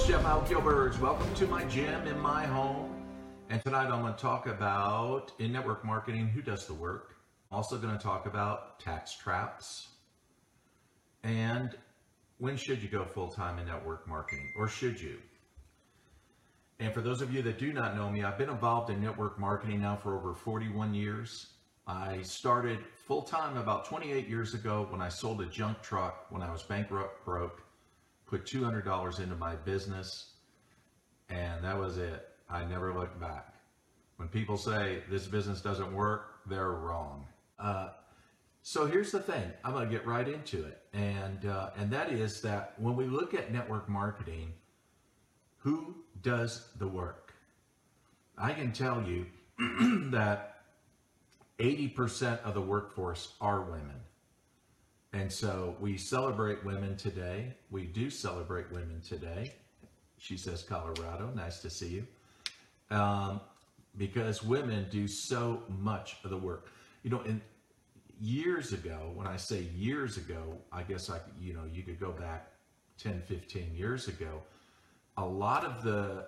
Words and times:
it's 0.00 0.08
Jeff 0.08 0.24
Al 0.24 0.40
Gilbert. 0.48 0.98
Welcome 0.98 1.34
to 1.34 1.46
my 1.46 1.62
gym 1.64 2.06
in 2.06 2.18
my 2.18 2.46
home. 2.46 2.90
And 3.50 3.62
tonight 3.62 3.90
I'm 3.90 4.00
going 4.00 4.14
to 4.14 4.18
talk 4.18 4.46
about 4.46 5.32
in 5.38 5.52
network 5.52 5.84
marketing 5.84 6.26
who 6.26 6.40
does 6.40 6.66
the 6.66 6.72
work. 6.72 7.16
Also 7.52 7.76
going 7.76 7.94
to 7.94 8.02
talk 8.02 8.24
about 8.24 8.80
tax 8.80 9.14
traps 9.14 9.88
and 11.22 11.76
when 12.38 12.56
should 12.56 12.82
you 12.82 12.88
go 12.88 13.04
full 13.04 13.28
time 13.28 13.58
in 13.58 13.66
network 13.66 14.08
marketing 14.08 14.50
or 14.56 14.68
should 14.68 14.98
you? 14.98 15.18
And 16.78 16.94
for 16.94 17.02
those 17.02 17.20
of 17.20 17.34
you 17.34 17.42
that 17.42 17.58
do 17.58 17.70
not 17.74 17.94
know 17.94 18.08
me, 18.08 18.24
I've 18.24 18.38
been 18.38 18.48
involved 18.48 18.88
in 18.88 19.02
network 19.02 19.38
marketing 19.38 19.82
now 19.82 19.96
for 19.96 20.16
over 20.16 20.32
41 20.32 20.94
years. 20.94 21.48
I 21.86 22.22
started 22.22 22.78
full 23.06 23.22
time 23.22 23.58
about 23.58 23.84
28 23.84 24.26
years 24.28 24.54
ago 24.54 24.86
when 24.88 25.02
I 25.02 25.10
sold 25.10 25.42
a 25.42 25.46
junk 25.46 25.82
truck 25.82 26.24
when 26.30 26.40
I 26.40 26.50
was 26.50 26.62
bankrupt 26.62 27.22
broke, 27.26 27.62
put 28.30 28.46
$200 28.46 29.20
into 29.20 29.34
my 29.34 29.56
business, 29.56 30.34
and 31.28 31.64
that 31.64 31.76
was 31.76 31.98
it. 31.98 32.28
I 32.48 32.64
never 32.64 32.94
looked 32.94 33.20
back. 33.20 33.54
When 34.16 34.28
people 34.28 34.56
say 34.56 35.02
this 35.10 35.26
business 35.26 35.60
doesn't 35.60 35.92
work, 35.92 36.40
they're 36.46 36.70
wrong. 36.70 37.26
Uh, 37.58 37.88
so 38.62 38.86
here's 38.86 39.10
the 39.10 39.20
thing. 39.20 39.50
I'm 39.64 39.72
going 39.72 39.88
to 39.88 39.92
get 39.92 40.06
right 40.06 40.28
into 40.28 40.64
it, 40.64 40.82
and 40.92 41.46
uh, 41.46 41.70
and 41.76 41.90
that 41.90 42.12
is 42.12 42.40
that 42.42 42.74
when 42.78 42.94
we 42.94 43.06
look 43.06 43.34
at 43.34 43.52
network 43.52 43.88
marketing, 43.88 44.52
who 45.56 45.94
does 46.22 46.68
the 46.78 46.86
work? 46.86 47.34
I 48.36 48.52
can 48.52 48.72
tell 48.72 49.02
you 49.02 49.26
that 50.10 50.62
80% 51.58 52.42
of 52.42 52.54
the 52.54 52.60
workforce 52.60 53.34
are 53.40 53.62
women. 53.62 54.00
And 55.12 55.32
so 55.32 55.76
we 55.80 55.96
celebrate 55.96 56.64
women 56.64 56.96
today. 56.96 57.54
We 57.70 57.84
do 57.84 58.10
celebrate 58.10 58.70
women 58.70 59.00
today. 59.00 59.52
She 60.18 60.36
says, 60.36 60.62
Colorado, 60.62 61.30
nice 61.34 61.60
to 61.62 61.70
see 61.70 61.88
you. 61.88 62.06
Um, 62.96 63.40
because 63.96 64.42
women 64.42 64.86
do 64.90 65.08
so 65.08 65.62
much 65.68 66.16
of 66.22 66.30
the 66.30 66.36
work. 66.36 66.68
You 67.02 67.10
know, 67.10 67.22
in 67.22 67.40
years 68.20 68.72
ago, 68.72 69.10
when 69.14 69.26
I 69.26 69.36
say 69.36 69.62
years 69.76 70.16
ago, 70.16 70.58
I 70.72 70.82
guess 70.82 71.10
I, 71.10 71.18
you 71.40 71.54
know, 71.54 71.64
you 71.72 71.82
could 71.82 71.98
go 71.98 72.12
back 72.12 72.52
10, 72.98 73.22
15 73.26 73.74
years 73.74 74.08
ago, 74.08 74.42
a 75.16 75.24
lot 75.24 75.64
of 75.64 75.82
the 75.82 76.26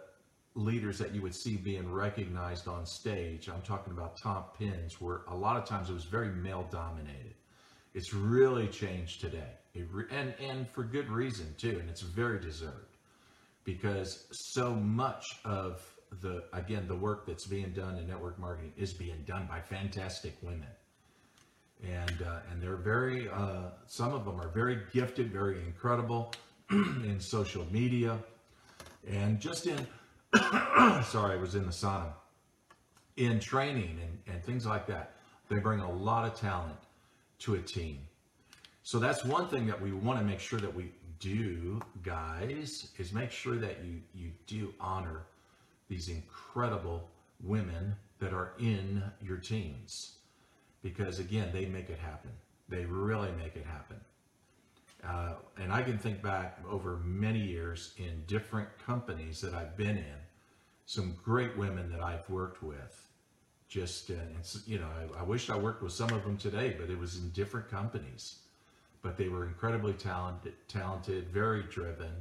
leaders 0.54 0.98
that 0.98 1.14
you 1.14 1.22
would 1.22 1.34
see 1.34 1.56
being 1.56 1.90
recognized 1.90 2.68
on 2.68 2.84
stage, 2.84 3.48
I'm 3.48 3.62
talking 3.62 3.92
about 3.92 4.16
top 4.16 4.58
pins, 4.58 5.00
where 5.00 5.20
a 5.28 5.34
lot 5.34 5.56
of 5.56 5.64
times 5.64 5.88
it 5.88 5.94
was 5.94 6.04
very 6.04 6.28
male 6.28 6.66
dominated. 6.70 7.34
It's 7.94 8.14
really 8.14 8.68
changed 8.68 9.20
today, 9.20 9.52
re- 9.74 10.04
and 10.10 10.32
and 10.40 10.68
for 10.68 10.82
good 10.82 11.10
reason 11.10 11.54
too, 11.58 11.78
and 11.78 11.90
it's 11.90 12.00
very 12.00 12.40
deserved. 12.40 12.96
Because 13.64 14.26
so 14.32 14.74
much 14.74 15.38
of 15.44 15.82
the 16.20 16.44
again 16.52 16.88
the 16.88 16.96
work 16.96 17.26
that's 17.26 17.46
being 17.46 17.72
done 17.72 17.96
in 17.96 18.08
network 18.08 18.38
marketing 18.38 18.72
is 18.76 18.92
being 18.92 19.22
done 19.26 19.46
by 19.46 19.60
fantastic 19.60 20.34
women, 20.42 20.68
and 21.84 22.22
uh, 22.22 22.40
and 22.50 22.62
they're 22.62 22.76
very 22.76 23.28
uh, 23.28 23.70
some 23.86 24.14
of 24.14 24.24
them 24.24 24.40
are 24.40 24.48
very 24.48 24.78
gifted, 24.92 25.30
very 25.30 25.58
incredible 25.58 26.32
in 26.70 27.20
social 27.20 27.66
media, 27.70 28.18
and 29.06 29.38
just 29.38 29.66
in 29.66 29.86
sorry, 31.04 31.34
I 31.34 31.36
was 31.36 31.54
in 31.54 31.66
the 31.66 31.72
sauna, 31.72 32.14
in 33.18 33.38
training 33.38 33.98
and, 34.02 34.34
and 34.34 34.42
things 34.42 34.64
like 34.64 34.86
that. 34.86 35.12
They 35.50 35.58
bring 35.58 35.80
a 35.80 35.92
lot 35.92 36.26
of 36.26 36.40
talent 36.40 36.78
to 37.42 37.54
a 37.54 37.60
team. 37.60 37.98
So 38.82 38.98
that's 38.98 39.24
one 39.24 39.48
thing 39.48 39.66
that 39.66 39.80
we 39.80 39.92
want 39.92 40.18
to 40.18 40.24
make 40.24 40.40
sure 40.40 40.58
that 40.60 40.74
we 40.74 40.92
do, 41.18 41.80
guys, 42.02 42.88
is 42.98 43.12
make 43.12 43.30
sure 43.30 43.56
that 43.56 43.84
you, 43.84 44.00
you 44.14 44.30
do 44.46 44.74
honor 44.80 45.22
these 45.88 46.08
incredible 46.08 47.08
women 47.42 47.94
that 48.18 48.32
are 48.32 48.52
in 48.58 49.02
your 49.20 49.36
teams. 49.36 50.16
Because 50.82 51.18
again, 51.18 51.50
they 51.52 51.66
make 51.66 51.90
it 51.90 51.98
happen. 51.98 52.30
They 52.68 52.84
really 52.84 53.30
make 53.32 53.56
it 53.56 53.66
happen. 53.66 54.00
Uh, 55.04 55.34
and 55.60 55.72
I 55.72 55.82
can 55.82 55.98
think 55.98 56.22
back 56.22 56.58
over 56.70 56.98
many 57.04 57.40
years 57.40 57.92
in 57.98 58.22
different 58.26 58.68
companies 58.86 59.40
that 59.40 59.52
I've 59.52 59.76
been 59.76 59.96
in, 59.96 60.16
some 60.86 61.16
great 61.24 61.56
women 61.56 61.90
that 61.90 62.00
I've 62.00 62.28
worked 62.28 62.62
with. 62.62 63.08
Just, 63.72 64.10
uh, 64.10 64.14
you 64.66 64.78
know, 64.78 64.86
I, 65.16 65.20
I 65.20 65.22
wish 65.22 65.48
I 65.48 65.56
worked 65.56 65.82
with 65.82 65.94
some 65.94 66.10
of 66.10 66.22
them 66.24 66.36
today, 66.36 66.76
but 66.78 66.90
it 66.90 66.98
was 66.98 67.16
in 67.16 67.30
different 67.30 67.70
companies. 67.70 68.40
But 69.00 69.16
they 69.16 69.28
were 69.28 69.46
incredibly 69.46 69.94
talented, 69.94 70.52
talented, 70.68 71.28
very 71.28 71.62
driven, 71.62 72.12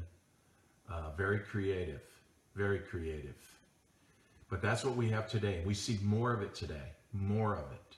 uh, 0.90 1.10
very 1.18 1.40
creative, 1.40 2.04
very 2.56 2.80
creative. 2.80 3.36
But 4.50 4.62
that's 4.62 4.86
what 4.86 4.96
we 4.96 5.10
have 5.10 5.30
today. 5.30 5.62
We 5.66 5.74
see 5.74 6.00
more 6.02 6.32
of 6.32 6.42
it 6.42 6.56
today, 6.56 6.94
more 7.12 7.56
of 7.56 7.66
it. 7.74 7.98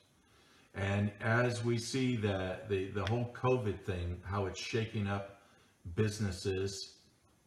And 0.74 1.12
as 1.22 1.64
we 1.64 1.78
see 1.78 2.16
the, 2.16 2.58
the, 2.70 2.86
the 2.86 3.06
whole 3.06 3.32
COVID 3.40 3.82
thing, 3.82 4.20
how 4.24 4.48
it's 4.48 4.60
shaking 4.60 5.06
up 5.06 5.42
businesses, 5.96 6.94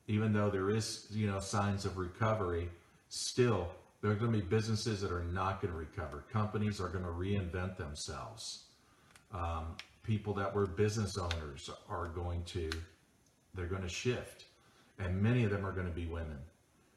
even 0.06 0.32
though 0.32 0.50
there 0.50 0.70
is, 0.70 1.08
you 1.10 1.26
know, 1.26 1.40
signs 1.40 1.84
of 1.84 1.96
recovery, 1.96 2.68
still 3.08 3.72
there 4.02 4.10
are 4.10 4.14
going 4.14 4.32
to 4.32 4.38
be 4.38 4.44
businesses 4.44 5.00
that 5.00 5.10
are 5.12 5.24
not 5.24 5.60
going 5.60 5.72
to 5.72 5.78
recover. 5.78 6.24
Companies 6.32 6.80
are 6.80 6.88
going 6.88 7.04
to 7.04 7.10
reinvent 7.10 7.76
themselves. 7.76 8.64
Um, 9.32 9.76
people 10.02 10.34
that 10.34 10.54
were 10.54 10.66
business 10.66 11.16
owners 11.18 11.70
are 11.88 12.08
going 12.08 12.44
to, 12.44 12.70
they're 13.54 13.66
going 13.66 13.82
to 13.82 13.88
shift. 13.88 14.44
And 14.98 15.20
many 15.20 15.44
of 15.44 15.50
them 15.50 15.66
are 15.66 15.72
going 15.72 15.86
to 15.86 15.92
be 15.92 16.06
women. 16.06 16.38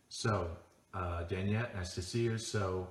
So, 0.10 0.50
uh, 0.94 1.24
Daniette, 1.24 1.76
nice 1.76 1.94
to 1.96 2.02
see 2.02 2.22
you. 2.24 2.38
So, 2.38 2.88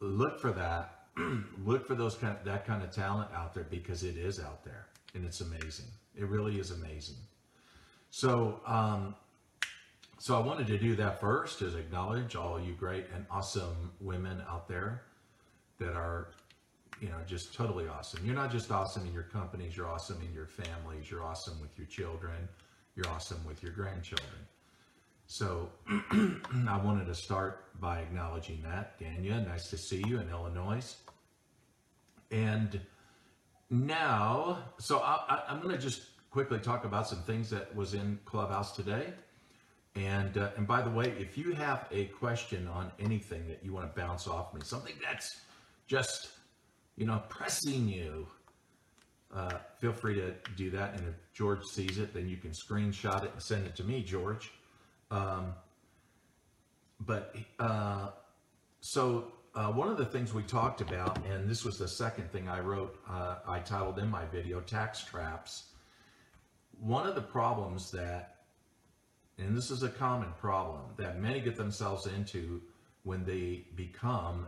look 0.00 0.40
for 0.40 0.52
that 0.52 1.00
look 1.64 1.86
for 1.86 1.94
those 1.94 2.14
kind 2.14 2.36
of, 2.36 2.44
that 2.44 2.66
kind 2.66 2.82
of 2.82 2.90
talent 2.90 3.30
out 3.34 3.54
there 3.54 3.66
because 3.70 4.02
it 4.02 4.16
is 4.16 4.40
out 4.40 4.64
there 4.64 4.86
and 5.14 5.24
it's 5.24 5.40
amazing. 5.40 5.86
It 6.16 6.26
really 6.26 6.58
is 6.58 6.70
amazing. 6.70 7.16
So, 8.10 8.60
um, 8.66 9.14
so 10.20 10.36
I 10.36 10.40
wanted 10.40 10.66
to 10.66 10.76
do 10.76 10.94
that 10.96 11.18
first 11.18 11.62
is 11.62 11.74
acknowledge 11.74 12.36
all 12.36 12.60
you 12.60 12.74
great 12.74 13.06
and 13.14 13.24
awesome 13.30 13.90
women 14.02 14.42
out 14.50 14.68
there 14.68 15.00
that 15.78 15.94
are, 15.94 16.28
you 17.00 17.08
know, 17.08 17.16
just 17.26 17.54
totally 17.54 17.88
awesome. 17.88 18.20
You're 18.26 18.34
not 18.34 18.52
just 18.52 18.70
awesome 18.70 19.06
in 19.06 19.14
your 19.14 19.22
companies, 19.22 19.74
you're 19.74 19.88
awesome 19.88 20.20
in 20.20 20.34
your 20.34 20.46
families, 20.46 21.10
you're 21.10 21.24
awesome 21.24 21.58
with 21.58 21.70
your 21.78 21.86
children, 21.86 22.36
you're 22.96 23.08
awesome 23.08 23.42
with 23.48 23.62
your 23.62 23.72
grandchildren. 23.72 24.28
So 25.26 25.70
I 25.88 26.78
wanted 26.84 27.06
to 27.06 27.14
start 27.14 27.80
by 27.80 28.00
acknowledging 28.00 28.60
that. 28.64 29.00
Dania, 29.00 29.48
nice 29.48 29.70
to 29.70 29.78
see 29.78 30.04
you 30.06 30.20
in 30.20 30.28
Illinois. 30.28 30.96
And 32.30 32.78
now, 33.70 34.64
so 34.78 34.98
I, 34.98 35.44
am 35.48 35.62
going 35.62 35.74
to 35.74 35.80
just 35.80 36.02
quickly 36.30 36.58
talk 36.58 36.84
about 36.84 37.08
some 37.08 37.22
things 37.22 37.48
that 37.48 37.74
was 37.74 37.94
in 37.94 38.18
Clubhouse 38.26 38.76
today. 38.76 39.14
And 39.96 40.38
uh, 40.38 40.50
and 40.56 40.66
by 40.66 40.82
the 40.82 40.90
way, 40.90 41.12
if 41.18 41.36
you 41.36 41.52
have 41.52 41.86
a 41.90 42.04
question 42.06 42.68
on 42.68 42.92
anything 43.00 43.46
that 43.48 43.60
you 43.64 43.72
want 43.72 43.92
to 43.92 44.00
bounce 44.00 44.28
off 44.28 44.54
me, 44.54 44.60
something 44.64 44.94
that's 45.02 45.40
just 45.88 46.30
you 46.96 47.06
know 47.06 47.22
pressing 47.28 47.88
you, 47.88 48.28
uh, 49.34 49.58
feel 49.78 49.92
free 49.92 50.14
to 50.14 50.34
do 50.56 50.70
that. 50.70 50.94
And 50.94 51.08
if 51.08 51.14
George 51.32 51.64
sees 51.64 51.98
it, 51.98 52.14
then 52.14 52.28
you 52.28 52.36
can 52.36 52.50
screenshot 52.50 53.24
it 53.24 53.32
and 53.32 53.42
send 53.42 53.66
it 53.66 53.74
to 53.76 53.84
me, 53.84 54.02
George. 54.02 54.52
Um, 55.10 55.54
but 57.00 57.34
uh, 57.58 58.10
so 58.80 59.32
uh, 59.54 59.72
one 59.72 59.88
of 59.88 59.96
the 59.96 60.04
things 60.04 60.32
we 60.32 60.42
talked 60.42 60.80
about, 60.80 61.24
and 61.26 61.48
this 61.48 61.64
was 61.64 61.78
the 61.78 61.88
second 61.88 62.30
thing 62.30 62.48
I 62.48 62.60
wrote, 62.60 62.98
uh, 63.08 63.36
I 63.46 63.60
titled 63.60 63.98
in 63.98 64.08
my 64.08 64.24
video, 64.26 64.60
Tax 64.60 65.04
Traps. 65.04 65.64
One 66.78 67.06
of 67.06 67.14
the 67.14 67.22
problems 67.22 67.90
that, 67.90 68.36
and 69.40 69.56
this 69.56 69.70
is 69.70 69.82
a 69.82 69.88
common 69.88 70.32
problem, 70.40 70.82
that 70.96 71.20
many 71.20 71.40
get 71.40 71.56
themselves 71.56 72.06
into 72.06 72.60
when 73.04 73.24
they 73.24 73.64
become 73.74 74.46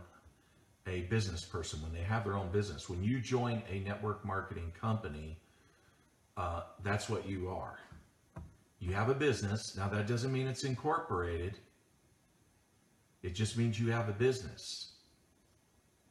a 0.87 1.01
business 1.01 1.45
person, 1.45 1.81
when 1.81 1.93
they 1.93 2.01
have 2.01 2.23
their 2.23 2.35
own 2.35 2.51
business. 2.51 2.89
When 2.89 3.03
you 3.03 3.19
join 3.19 3.63
a 3.69 3.79
network 3.79 4.25
marketing 4.25 4.71
company, 4.79 5.37
uh, 6.37 6.63
that's 6.83 7.09
what 7.09 7.27
you 7.27 7.49
are. 7.49 7.79
You 8.79 8.93
have 8.93 9.09
a 9.09 9.13
business. 9.13 9.75
Now, 9.77 9.87
that 9.89 10.07
doesn't 10.07 10.31
mean 10.31 10.47
it's 10.47 10.65
incorporated. 10.65 11.57
It 13.21 13.33
just 13.33 13.57
means 13.57 13.79
you 13.79 13.91
have 13.91 14.09
a 14.09 14.13
business. 14.13 14.93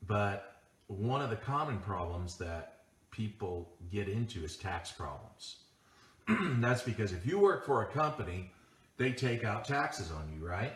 But 0.07 0.57
one 0.87 1.21
of 1.21 1.31
the 1.31 1.37
common 1.37 1.79
problems 1.79 2.39
that 2.39 2.85
people 3.11 3.71
get 3.93 4.09
into 4.09 4.43
is 4.43 4.57
tax 4.57 4.91
problems. 4.91 5.65
That's 6.29 6.83
because 6.83 7.13
if 7.13 7.27
you 7.27 7.39
work 7.39 7.67
for 7.67 7.83
a 7.83 7.87
company, 7.87 8.51
they 8.97 9.13
take 9.13 9.45
out 9.45 9.65
taxes 9.65 10.11
on 10.11 10.33
you, 10.33 10.47
right? 10.47 10.73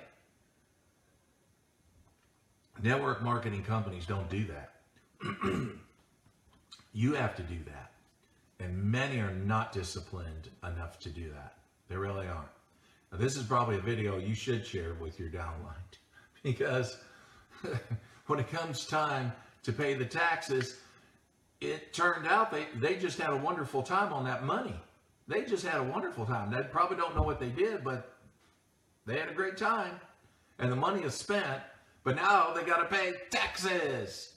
Network 2.83 3.23
marketing 3.23 3.63
companies 3.63 4.07
don't 4.07 4.29
do 4.29 4.45
that. 4.45 4.73
you 6.93 7.15
have 7.15 7.35
to 7.37 7.43
do 7.43 7.59
that. 7.67 7.93
And 8.59 8.91
many 8.91 9.19
are 9.19 9.33
not 9.33 9.73
disciplined 9.73 10.49
enough 10.65 10.99
to 11.01 11.11
do 11.11 11.31
that. 11.31 11.55
They 11.89 11.97
really 11.97 12.27
aren't. 12.27 12.49
This 13.13 13.37
is 13.37 13.45
probably 13.45 13.77
a 13.77 13.81
video 13.81 14.19
you 14.19 14.35
should 14.35 14.67
share 14.67 14.95
with 14.95 15.19
your 15.19 15.31
downline 15.31 15.75
because 16.43 16.99
when 18.27 18.41
it 18.41 18.51
comes 18.51 18.87
time 18.87 19.33
to 19.63 19.73
pay 19.73 19.95
the 19.95 20.05
taxes, 20.05 20.79
it 21.61 21.93
turned 21.93 22.27
out 22.27 22.51
they, 22.51 22.67
they 22.77 22.97
just 22.97 23.19
had 23.19 23.31
a 23.31 23.37
wonderful 23.37 23.83
time 23.83 24.13
on 24.13 24.25
that 24.25 24.45
money. 24.45 24.75
They 25.29 25.45
just 25.45 25.67
had 25.67 25.81
a 25.81 25.83
wonderful 25.83 26.25
time. 26.25 26.51
They 26.51 26.63
probably 26.63 26.97
don't 26.97 27.17
know 27.17 27.23
what 27.23 27.41
they 27.41 27.49
did, 27.49 27.83
but 27.83 28.17
they 29.07 29.19
had 29.19 29.29
a 29.29 29.35
great 29.35 29.57
time. 29.57 30.01
And 30.59 30.71
the 30.71 30.77
money 30.77 31.03
is 31.03 31.15
spent, 31.15 31.61
but 32.05 32.17
now 32.17 32.53
they 32.53 32.63
got 32.63 32.79
to 32.79 32.97
pay 32.97 33.15
taxes. 33.31 34.35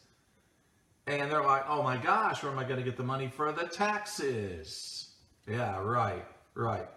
And 1.07 1.31
they're 1.31 1.44
like, 1.44 1.63
oh 1.68 1.81
my 1.83 1.97
gosh, 1.97 2.44
where 2.44 2.51
am 2.51 2.59
I 2.59 2.63
going 2.63 2.77
to 2.77 2.83
get 2.83 2.97
the 2.97 3.03
money 3.03 3.27
for 3.27 3.51
the 3.51 3.65
taxes? 3.65 5.12
Yeah, 5.47 5.80
right, 5.80 6.25
right. 6.56 6.88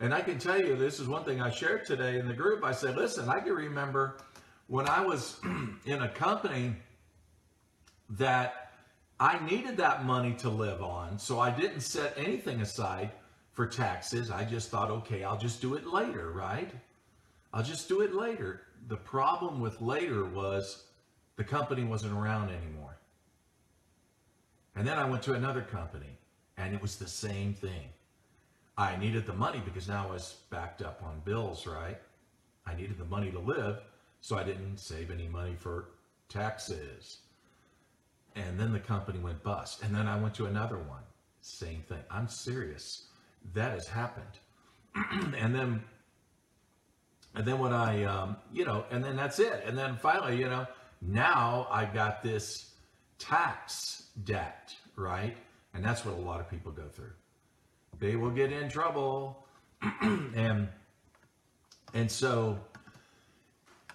And 0.00 0.12
I 0.12 0.20
can 0.20 0.38
tell 0.38 0.60
you, 0.60 0.76
this 0.76 1.00
is 1.00 1.08
one 1.08 1.24
thing 1.24 1.40
I 1.40 1.50
shared 1.50 1.86
today 1.86 2.18
in 2.18 2.28
the 2.28 2.34
group. 2.34 2.64
I 2.64 2.72
said, 2.72 2.96
listen, 2.96 3.28
I 3.28 3.40
can 3.40 3.52
remember 3.52 4.18
when 4.66 4.88
I 4.88 5.00
was 5.00 5.36
in 5.86 6.02
a 6.02 6.08
company 6.08 6.74
that 8.10 8.72
I 9.18 9.42
needed 9.46 9.78
that 9.78 10.04
money 10.04 10.34
to 10.34 10.50
live 10.50 10.82
on. 10.82 11.18
So 11.18 11.40
I 11.40 11.50
didn't 11.50 11.80
set 11.80 12.14
anything 12.16 12.60
aside 12.60 13.10
for 13.56 13.66
taxes. 13.66 14.30
I 14.30 14.44
just 14.44 14.70
thought, 14.70 14.90
okay, 14.90 15.24
I'll 15.24 15.38
just 15.38 15.62
do 15.62 15.74
it 15.74 15.86
later, 15.86 16.30
right? 16.30 16.70
I'll 17.54 17.62
just 17.62 17.88
do 17.88 18.02
it 18.02 18.14
later. 18.14 18.60
The 18.88 18.98
problem 18.98 19.60
with 19.60 19.80
later 19.80 20.26
was 20.26 20.84
the 21.36 21.42
company 21.42 21.82
wasn't 21.82 22.12
around 22.12 22.50
anymore. 22.50 22.98
And 24.76 24.86
then 24.86 24.98
I 24.98 25.08
went 25.08 25.22
to 25.22 25.32
another 25.32 25.62
company 25.62 26.18
and 26.58 26.74
it 26.74 26.82
was 26.82 26.96
the 26.96 27.08
same 27.08 27.54
thing. 27.54 27.88
I 28.76 28.94
needed 28.96 29.24
the 29.24 29.32
money 29.32 29.62
because 29.64 29.88
now 29.88 30.06
I 30.06 30.12
was 30.12 30.36
backed 30.50 30.82
up 30.82 31.02
on 31.02 31.22
bills, 31.24 31.66
right? 31.66 31.96
I 32.66 32.74
needed 32.74 32.98
the 32.98 33.06
money 33.06 33.30
to 33.30 33.38
live, 33.38 33.78
so 34.20 34.36
I 34.36 34.42
didn't 34.42 34.76
save 34.76 35.10
any 35.10 35.28
money 35.28 35.54
for 35.58 35.86
taxes. 36.28 37.18
And 38.34 38.60
then 38.60 38.74
the 38.74 38.80
company 38.80 39.18
went 39.18 39.42
bust. 39.42 39.82
And 39.82 39.94
then 39.94 40.06
I 40.06 40.18
went 40.18 40.34
to 40.34 40.44
another 40.44 40.76
one. 40.76 41.00
Same 41.40 41.82
thing. 41.88 42.02
I'm 42.10 42.28
serious. 42.28 43.06
That 43.54 43.72
has 43.72 43.88
happened. 43.88 44.26
and 45.38 45.54
then 45.54 45.82
and 47.34 47.44
then 47.44 47.58
when 47.58 47.74
I, 47.74 48.04
um, 48.04 48.36
you 48.50 48.64
know, 48.64 48.86
and 48.90 49.04
then 49.04 49.14
that's 49.14 49.38
it. 49.38 49.62
And 49.66 49.76
then 49.76 49.96
finally, 49.96 50.38
you 50.38 50.48
know, 50.48 50.66
now 51.02 51.66
I 51.70 51.84
got 51.84 52.22
this 52.22 52.72
tax 53.18 54.04
debt, 54.24 54.74
right? 54.96 55.36
And 55.74 55.84
that's 55.84 56.02
what 56.04 56.14
a 56.14 56.20
lot 56.20 56.40
of 56.40 56.48
people 56.48 56.72
go 56.72 56.88
through 56.88 57.12
they 57.98 58.16
will 58.16 58.30
get 58.30 58.52
in 58.52 58.68
trouble. 58.68 59.44
and 60.02 60.68
and 61.94 62.10
so 62.10 62.58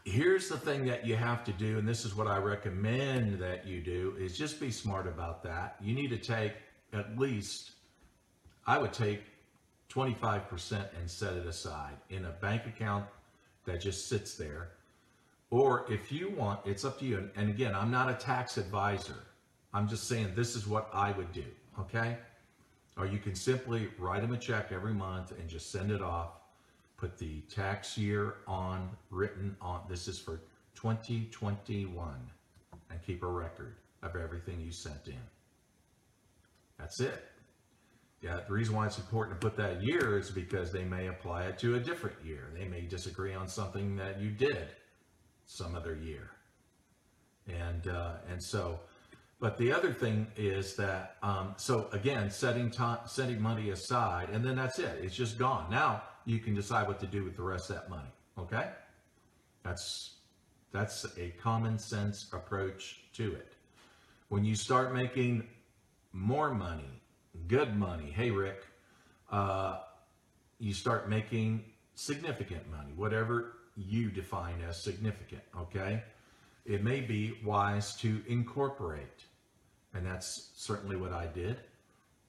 here's 0.04 0.48
the 0.48 0.58
thing 0.58 0.86
that 0.86 1.06
you 1.06 1.16
have 1.16 1.44
to 1.44 1.52
do 1.54 1.78
and 1.78 1.88
this 1.88 2.06
is 2.06 2.16
what 2.16 2.28
I 2.28 2.38
recommend 2.38 3.40
that 3.40 3.68
you 3.68 3.82
do 3.82 4.16
is 4.20 4.38
just 4.38 4.60
be 4.60 4.72
smart 4.72 5.08
about 5.08 5.44
that. 5.44 5.76
You 5.82 5.94
need 5.94 6.10
to 6.10 6.18
take 6.18 6.54
at 6.94 7.18
least 7.18 7.72
I 8.66 8.78
would 8.78 8.94
take 8.94 9.22
25% 9.94 10.86
and 10.98 11.10
set 11.10 11.34
it 11.34 11.46
aside 11.46 11.96
in 12.10 12.26
a 12.26 12.30
bank 12.30 12.66
account 12.66 13.06
that 13.66 13.82
just 13.82 14.08
sits 14.08 14.36
there. 14.36 14.70
Or 15.50 15.86
if 15.92 16.12
you 16.12 16.30
want, 16.30 16.62
it's 16.66 16.86
up 16.86 17.00
to 17.00 17.06
you. 17.06 17.30
And 17.36 17.50
again, 17.50 17.76
I'm 17.76 17.92
not 17.92 18.10
a 18.10 18.14
tax 18.14 18.58
advisor. 18.58 19.18
I'm 19.74 19.88
just 19.88 20.08
saying 20.08 20.32
this 20.36 20.56
is 20.56 20.66
what 20.66 20.90
I 20.94 21.12
would 21.12 21.32
do. 21.34 21.44
Okay. 21.80 22.18
Or 22.98 23.06
you 23.06 23.20
can 23.20 23.36
simply 23.36 23.90
write 23.98 24.22
them 24.22 24.34
a 24.34 24.38
check 24.38 24.72
every 24.72 24.94
month 24.94 25.32
and 25.38 25.50
just 25.50 25.72
send 25.72 25.92
it 25.92 26.02
off. 26.02 26.30
Put 26.98 27.18
the 27.18 27.42
tax 27.42 27.98
year 27.98 28.36
on, 28.48 28.90
written 29.10 29.56
on. 29.62 29.82
This 29.90 30.08
is 30.08 30.20
for 30.20 30.42
2021. 30.76 32.14
And 32.90 33.02
keep 33.02 33.24
a 33.24 33.28
record 33.28 33.76
of 34.04 34.16
everything 34.16 34.60
you 34.62 34.72
sent 34.72 35.08
in. 35.08 35.22
That's 36.78 37.00
it. 37.00 37.31
Yeah, 38.22 38.40
the 38.48 38.54
reason 38.54 38.76
why 38.76 38.86
it's 38.86 39.00
important 39.00 39.40
to 39.40 39.48
put 39.48 39.58
that 39.58 39.84
year 39.84 40.20
is 40.20 40.30
because 40.30 40.72
they 40.72 40.84
may 40.84 41.08
apply 41.08 41.46
it 41.46 41.58
to 41.60 41.76
a 41.76 41.80
different 41.80 42.16
year. 42.24 42.52
They 42.56 42.66
may 42.66 42.82
disagree 42.82 43.34
on 43.34 43.48
something 43.48 43.96
that 43.96 44.20
you 44.20 44.30
did 44.30 44.68
some 45.48 45.76
other 45.76 45.96
year. 45.96 46.30
And 47.48 47.88
uh, 47.88 48.14
and 48.30 48.42
so 48.42 48.80
but 49.42 49.58
the 49.58 49.74
other 49.74 49.92
thing 49.92 50.28
is 50.38 50.76
that, 50.76 51.16
um, 51.24 51.56
so 51.58 51.88
again, 51.94 52.30
setting 52.30 52.70
time, 52.70 53.00
setting 53.08 53.42
money 53.42 53.72
aside, 53.72 54.30
and 54.32 54.46
then 54.46 54.56
that's 54.56 54.78
it. 54.78 55.00
It's 55.02 55.16
just 55.16 55.40
gone. 55.40 55.66
Now 55.72 56.04
you 56.26 56.38
can 56.38 56.54
decide 56.54 56.88
what 56.88 57.00
to 57.00 57.08
do 57.08 57.24
with 57.24 57.36
the 57.36 57.42
rest 57.42 57.72
of 57.72 57.78
that 57.78 57.90
money. 57.90 58.12
Okay, 58.38 58.70
that's 59.64 60.18
that's 60.72 61.06
a 61.18 61.30
common 61.42 61.80
sense 61.80 62.28
approach 62.32 63.02
to 63.14 63.34
it. 63.34 63.54
When 64.30 64.46
you 64.46 64.56
start 64.56 64.94
making 64.94 65.48
more 66.14 66.54
money, 66.54 67.01
good 67.48 67.76
money, 67.78 68.12
hey 68.12 68.32
Rick, 68.32 68.66
uh, 69.32 69.80
you 70.60 70.74
start 70.74 71.10
making 71.10 71.64
significant 71.96 72.70
money, 72.70 72.92
whatever 72.96 73.54
you 73.76 74.10
define 74.10 74.62
as 74.68 74.82
significant. 74.82 75.42
Okay, 75.58 76.04
it 76.66 76.84
may 76.84 77.02
be 77.02 77.38
wise 77.44 77.96
to 77.98 78.22
incorporate 78.28 79.26
and 79.94 80.06
that's 80.06 80.50
certainly 80.56 80.96
what 80.96 81.12
I 81.12 81.28
did. 81.28 81.58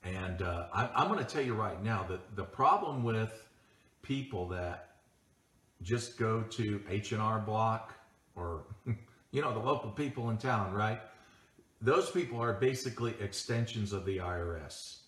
And 0.04 0.43
uh, 0.43 0.66
I, 0.72 0.88
I'm 0.94 1.08
going 1.08 1.25
to 1.25 1.25
tell 1.25 1.43
you 1.43 1.54
right 1.54 1.82
now 1.82 2.04
that 2.08 2.37
the 2.37 2.44
problem 2.44 3.04
with 3.04 3.46
people 4.02 4.49
that 4.49 4.96
just 5.82 6.19
go 6.19 6.43
to 6.43 6.82
H&R 6.88 7.38
Block 7.40 7.94
or, 8.34 8.64
you 9.31 9.43
know, 9.43 9.52
the 9.52 9.60
local 9.60 9.90
people 9.90 10.31
in 10.31 10.38
town, 10.38 10.72
right? 10.72 11.00
Those 11.82 12.12
people 12.12 12.40
are 12.40 12.52
basically 12.52 13.14
extensions 13.20 13.93
of 13.93 14.05
the 14.05 14.19
IRS. 14.19 14.99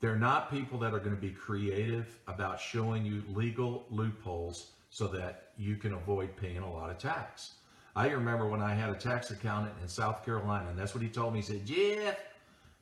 They're 0.00 0.16
not 0.16 0.48
people 0.48 0.78
that 0.78 0.94
are 0.94 1.00
going 1.00 1.14
to 1.14 1.20
be 1.20 1.30
creative 1.30 2.20
about 2.28 2.60
showing 2.60 3.04
you 3.04 3.24
legal 3.34 3.84
loopholes 3.90 4.70
so 4.90 5.08
that 5.08 5.50
you 5.58 5.74
can 5.74 5.94
avoid 5.94 6.36
paying 6.36 6.58
a 6.58 6.72
lot 6.72 6.88
of 6.88 6.98
tax. 6.98 7.54
I 7.96 8.10
remember 8.10 8.46
when 8.46 8.62
I 8.62 8.74
had 8.74 8.90
a 8.90 8.94
tax 8.94 9.32
accountant 9.32 9.74
in 9.82 9.88
South 9.88 10.24
Carolina, 10.24 10.70
and 10.70 10.78
that's 10.78 10.94
what 10.94 11.02
he 11.02 11.08
told 11.08 11.32
me. 11.32 11.40
He 11.40 11.46
said, 11.46 11.66
Jeff, 11.66 12.16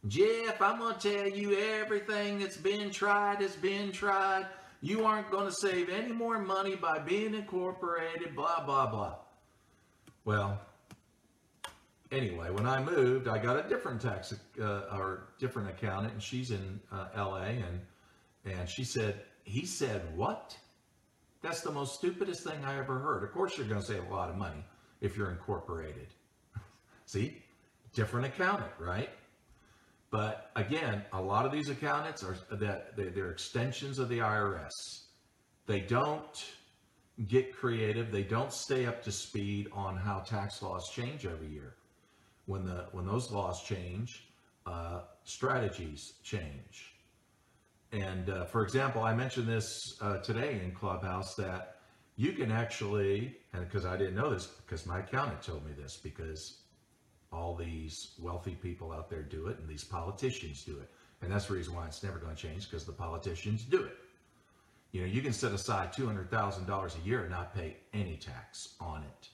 Jeff, 0.06 0.60
I'm 0.60 0.78
going 0.78 0.98
to 0.98 1.14
tell 1.14 1.28
you 1.28 1.58
everything 1.58 2.38
that's 2.38 2.58
been 2.58 2.90
tried 2.90 3.40
has 3.40 3.56
been 3.56 3.92
tried. 3.92 4.46
You 4.82 5.06
aren't 5.06 5.30
going 5.30 5.46
to 5.46 5.52
save 5.52 5.88
any 5.88 6.12
more 6.12 6.38
money 6.38 6.76
by 6.76 6.98
being 6.98 7.34
incorporated, 7.34 8.36
blah, 8.36 8.62
blah, 8.62 8.91
blah. 8.91 9.14
Well, 10.26 10.60
anyway, 12.10 12.51
when 12.51 12.67
I 12.67 12.82
moved, 12.82 13.29
I 13.29 13.39
got 13.39 13.65
a 13.65 13.69
different 13.69 14.01
tax 14.01 14.34
uh, 14.60 14.65
or 14.93 15.29
different 15.39 15.70
accountant, 15.70 16.13
and 16.15 16.22
she's 16.22 16.51
in 16.51 16.81
uh, 16.93 17.08
LA, 17.17 17.44
and 17.44 17.81
and 18.44 18.69
she 18.69 18.84
said, 18.84 19.22
he 19.43 19.67
said, 19.67 20.03
what? 20.17 20.56
That's 21.43 21.60
the 21.63 21.72
most 21.72 21.94
stupidest 21.94 22.44
thing 22.44 22.65
I 22.65 22.79
ever 22.79 22.98
heard. 22.98 23.25
Of 23.25 23.32
course, 23.32 23.58
you're 23.58 23.67
going 23.67 23.81
to 23.81 23.86
save 23.86 24.05
a 24.08 24.15
lot 24.15 24.31
of 24.31 24.36
money 24.36 24.65
if 25.01 25.17
you're 25.17 25.31
incorporated. 25.31 26.08
See, 27.06 27.43
different 27.93 28.27
accountant, 28.27 28.70
right? 28.79 29.10
But 30.10 30.51
again, 30.55 31.05
a 31.13 31.20
lot 31.20 31.44
of 31.44 31.53
these 31.53 31.69
accountants 31.69 32.22
are 32.22 32.36
that 32.51 32.96
they're 32.96 33.31
extensions 33.31 33.98
of 33.98 34.08
the 34.08 34.19
IRS. 34.19 34.70
They 35.67 35.81
don't 35.81 36.44
get 37.29 37.56
creative. 37.56 38.13
They 38.13 38.22
don't 38.22 38.53
stay 38.53 38.86
up 38.86 39.03
to 39.05 39.13
speed 39.13 39.69
on 39.72 39.96
how 39.96 40.20
tax 40.20 40.63
laws 40.63 40.89
change 40.94 41.27
every 41.27 41.48
year. 41.48 41.75
When 42.46 42.65
the 42.65 42.86
when 42.93 43.06
those 43.06 43.31
laws 43.31 43.62
change, 43.62 44.29
uh, 44.67 45.03
strategies 45.24 46.15
change. 46.22 46.94
And 47.93 48.31
uh, 48.31 48.44
for 48.46 48.62
example, 48.62 49.03
I 49.03 49.15
mentioned 49.15 49.48
this 49.48 49.96
uh, 50.00 50.19
today 50.19 50.60
in 50.65 50.72
Clubhouse 50.72 51.34
that 51.36 51.76
you 52.17 52.32
can 52.32 52.50
actually, 52.50 53.36
and 53.53 53.65
because 53.65 53.84
I 53.84 53.96
didn't 53.96 54.15
know 54.15 54.31
this, 54.31 54.46
because 54.46 54.86
my 54.86 55.00
accountant 55.00 55.43
told 55.43 55.65
me 55.65 55.72
this, 55.72 55.96
because 55.96 56.58
all 57.32 57.55
these 57.55 58.12
wealthy 58.19 58.55
people 58.55 58.93
out 58.93 59.10
there 59.10 59.22
do 59.22 59.48
it 59.48 59.58
and 59.58 59.69
these 59.69 59.84
politicians 59.84 60.65
do 60.65 60.79
it. 60.79 60.91
And 61.22 61.31
that's 61.31 61.46
the 61.46 61.55
reason 61.55 61.74
why 61.74 61.86
it's 61.86 62.03
never 62.03 62.19
going 62.19 62.34
to 62.34 62.41
change 62.41 62.69
because 62.69 62.84
the 62.84 62.93
politicians 62.93 63.62
do 63.65 63.82
it. 63.82 63.96
You 64.93 65.03
know, 65.03 65.06
you 65.06 65.20
can 65.20 65.32
set 65.32 65.53
aside 65.53 65.93
$200,000 65.93 66.96
a 67.05 67.06
year 67.06 67.22
and 67.22 67.31
not 67.31 67.55
pay 67.55 67.76
any 67.93 68.17
tax 68.17 68.74
on 68.81 69.03
it. 69.03 69.29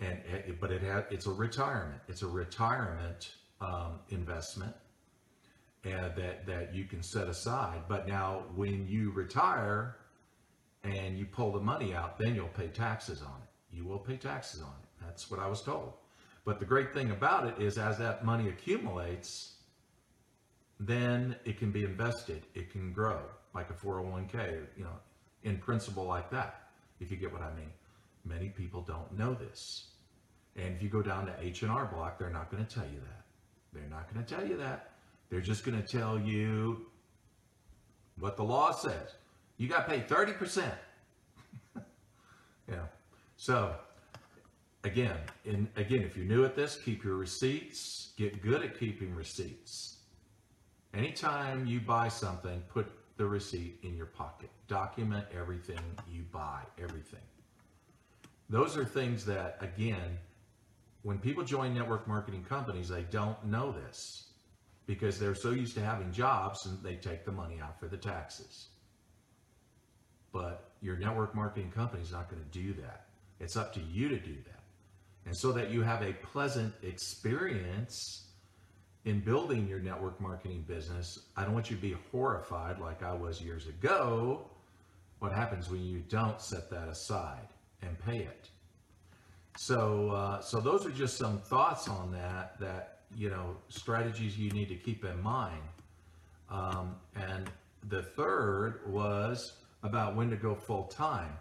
And 0.00 0.18
it, 0.26 0.60
but 0.60 0.70
it 0.70 0.82
had, 0.82 1.06
it's 1.10 1.26
a 1.26 1.32
retirement. 1.32 2.00
It's 2.08 2.22
a 2.22 2.26
retirement 2.26 3.30
um, 3.60 4.00
investment 4.10 4.74
and 5.84 6.14
that, 6.16 6.46
that 6.46 6.74
you 6.74 6.84
can 6.84 7.02
set 7.02 7.28
aside. 7.28 7.82
But 7.88 8.08
now 8.08 8.44
when 8.54 8.86
you 8.88 9.10
retire, 9.12 9.96
and 10.84 11.18
you 11.18 11.24
pull 11.24 11.50
the 11.50 11.60
money 11.60 11.94
out, 11.94 12.18
then 12.18 12.34
you'll 12.34 12.48
pay 12.48 12.68
taxes 12.68 13.22
on 13.22 13.40
it. 13.42 13.76
You 13.76 13.84
will 13.84 13.98
pay 13.98 14.16
taxes 14.16 14.60
on 14.60 14.68
it. 14.68 15.04
That's 15.04 15.30
what 15.30 15.40
I 15.40 15.48
was 15.48 15.62
told. 15.62 15.94
But 16.44 16.60
the 16.60 16.66
great 16.66 16.92
thing 16.92 17.10
about 17.10 17.46
it 17.46 17.58
is 17.58 17.78
as 17.78 17.98
that 17.98 18.24
money 18.24 18.50
accumulates, 18.50 19.54
then 20.78 21.36
it 21.44 21.58
can 21.58 21.70
be 21.70 21.84
invested. 21.84 22.42
It 22.54 22.70
can 22.70 22.92
grow 22.92 23.20
like 23.54 23.70
a 23.70 23.72
401k, 23.72 24.66
you 24.76 24.84
know, 24.84 24.98
in 25.42 25.56
principle 25.58 26.04
like 26.04 26.30
that, 26.30 26.68
if 27.00 27.10
you 27.10 27.16
get 27.16 27.32
what 27.32 27.42
I 27.42 27.54
mean. 27.54 27.70
Many 28.24 28.48
people 28.48 28.80
don't 28.82 29.16
know 29.18 29.34
this. 29.34 29.88
And 30.56 30.74
if 30.74 30.82
you 30.82 30.88
go 30.88 31.02
down 31.02 31.26
to 31.26 31.34
H&R 31.40 31.90
Block, 31.94 32.18
they're 32.18 32.30
not 32.30 32.50
going 32.50 32.64
to 32.64 32.74
tell 32.74 32.84
you 32.84 33.00
that. 33.00 33.24
They're 33.72 33.90
not 33.90 34.12
going 34.12 34.24
to 34.24 34.34
tell 34.34 34.46
you 34.46 34.56
that. 34.58 34.90
They're 35.30 35.40
just 35.40 35.64
going 35.64 35.80
to 35.80 35.86
tell 35.86 36.18
you 36.18 36.86
what 38.18 38.36
the 38.36 38.44
law 38.44 38.70
says. 38.72 39.14
You 39.56 39.68
got 39.68 39.88
to 39.88 39.94
pay 39.94 40.00
30%. 40.00 40.64
yeah. 42.68 42.76
So, 43.36 43.74
again, 44.84 45.16
in, 45.44 45.68
again, 45.76 46.02
if 46.02 46.16
you're 46.16 46.26
new 46.26 46.44
at 46.44 46.54
this, 46.54 46.76
keep 46.76 47.04
your 47.04 47.16
receipts. 47.16 48.12
Get 48.16 48.42
good 48.42 48.62
at 48.62 48.78
keeping 48.78 49.14
receipts. 49.14 49.96
Anytime 50.94 51.66
you 51.66 51.80
buy 51.80 52.08
something, 52.08 52.62
put 52.68 52.86
the 53.16 53.26
receipt 53.26 53.80
in 53.82 53.96
your 53.96 54.06
pocket. 54.06 54.50
Document 54.68 55.24
everything 55.36 55.80
you 56.08 56.22
buy, 56.30 56.60
everything. 56.78 57.20
Those 58.50 58.76
are 58.76 58.84
things 58.84 59.24
that, 59.26 59.56
again, 59.60 60.18
when 61.02 61.18
people 61.18 61.44
join 61.44 61.74
network 61.74 62.06
marketing 62.06 62.44
companies, 62.44 62.88
they 62.88 63.02
don't 63.10 63.42
know 63.44 63.72
this 63.72 64.28
because 64.86 65.18
they're 65.18 65.34
so 65.34 65.50
used 65.50 65.74
to 65.74 65.80
having 65.80 66.12
jobs 66.12 66.66
and 66.66 66.82
they 66.82 66.96
take 66.96 67.24
the 67.24 67.32
money 67.32 67.60
out 67.60 67.78
for 67.78 67.88
the 67.88 67.96
taxes. 67.96 68.68
But 70.32 70.70
your 70.80 70.96
network 70.96 71.34
marketing 71.34 71.70
company 71.70 72.02
is 72.02 72.12
not 72.12 72.28
going 72.28 72.42
to 72.42 72.58
do 72.58 72.74
that. 72.82 73.06
It's 73.40 73.56
up 73.56 73.72
to 73.74 73.80
you 73.80 74.08
to 74.08 74.18
do 74.18 74.34
that. 74.46 74.62
And 75.26 75.34
so 75.36 75.52
that 75.52 75.70
you 75.70 75.82
have 75.82 76.02
a 76.02 76.12
pleasant 76.12 76.74
experience 76.82 78.28
in 79.04 79.20
building 79.20 79.68
your 79.68 79.80
network 79.80 80.20
marketing 80.20 80.64
business, 80.66 81.18
I 81.36 81.44
don't 81.44 81.54
want 81.54 81.70
you 81.70 81.76
to 81.76 81.82
be 81.82 81.96
horrified 82.10 82.78
like 82.78 83.02
I 83.02 83.12
was 83.14 83.40
years 83.40 83.66
ago. 83.66 84.50
What 85.18 85.32
happens 85.32 85.70
when 85.70 85.82
you 85.82 86.02
don't 86.08 86.40
set 86.40 86.70
that 86.70 86.88
aside 86.88 87.48
and 87.86 87.98
pay 87.98 88.18
it? 88.18 88.48
So, 89.56 90.10
uh, 90.10 90.40
so 90.40 90.60
those 90.60 90.84
are 90.84 90.90
just 90.90 91.16
some 91.16 91.38
thoughts 91.38 91.88
on 91.88 92.10
that. 92.12 92.58
That 92.60 92.94
you 93.16 93.30
know, 93.30 93.56
strategies 93.68 94.38
you 94.38 94.50
need 94.50 94.68
to 94.68 94.74
keep 94.74 95.04
in 95.04 95.22
mind. 95.22 95.62
Um, 96.50 96.96
and 97.14 97.50
the 97.88 98.02
third 98.02 98.80
was 98.86 99.54
about 99.82 100.16
when 100.16 100.30
to 100.30 100.36
go 100.36 100.54
full 100.54 100.84
time. 100.84 101.32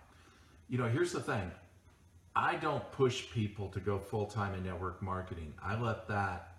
You 0.70 0.78
know, 0.78 0.88
here's 0.88 1.12
the 1.12 1.22
thing. 1.22 1.52
I 2.36 2.56
don't 2.56 2.90
push 2.92 3.30
people 3.32 3.70
to 3.70 3.80
go 3.80 4.00
full 4.00 4.26
time 4.26 4.56
in 4.56 4.64
network 4.64 5.02
marketing. 5.02 5.54
I 5.62 5.80
let 5.80 6.08
that 6.08 6.56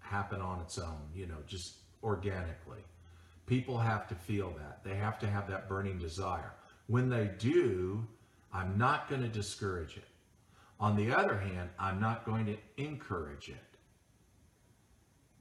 happen 0.00 0.40
on 0.40 0.60
its 0.60 0.78
own, 0.78 1.00
you 1.14 1.26
know, 1.26 1.38
just 1.46 1.74
organically. 2.02 2.84
People 3.46 3.78
have 3.78 4.08
to 4.08 4.14
feel 4.14 4.50
that. 4.58 4.82
They 4.84 4.96
have 4.96 5.18
to 5.20 5.26
have 5.26 5.48
that 5.48 5.68
burning 5.68 5.98
desire. 5.98 6.52
When 6.86 7.08
they 7.08 7.30
do, 7.38 8.06
I'm 8.52 8.78
not 8.78 9.08
going 9.08 9.22
to 9.22 9.28
discourage 9.28 9.96
it. 9.96 10.04
On 10.78 10.96
the 10.96 11.14
other 11.14 11.38
hand, 11.38 11.70
I'm 11.78 12.00
not 12.00 12.24
going 12.24 12.46
to 12.46 12.56
encourage 12.76 13.48
it. 13.48 13.56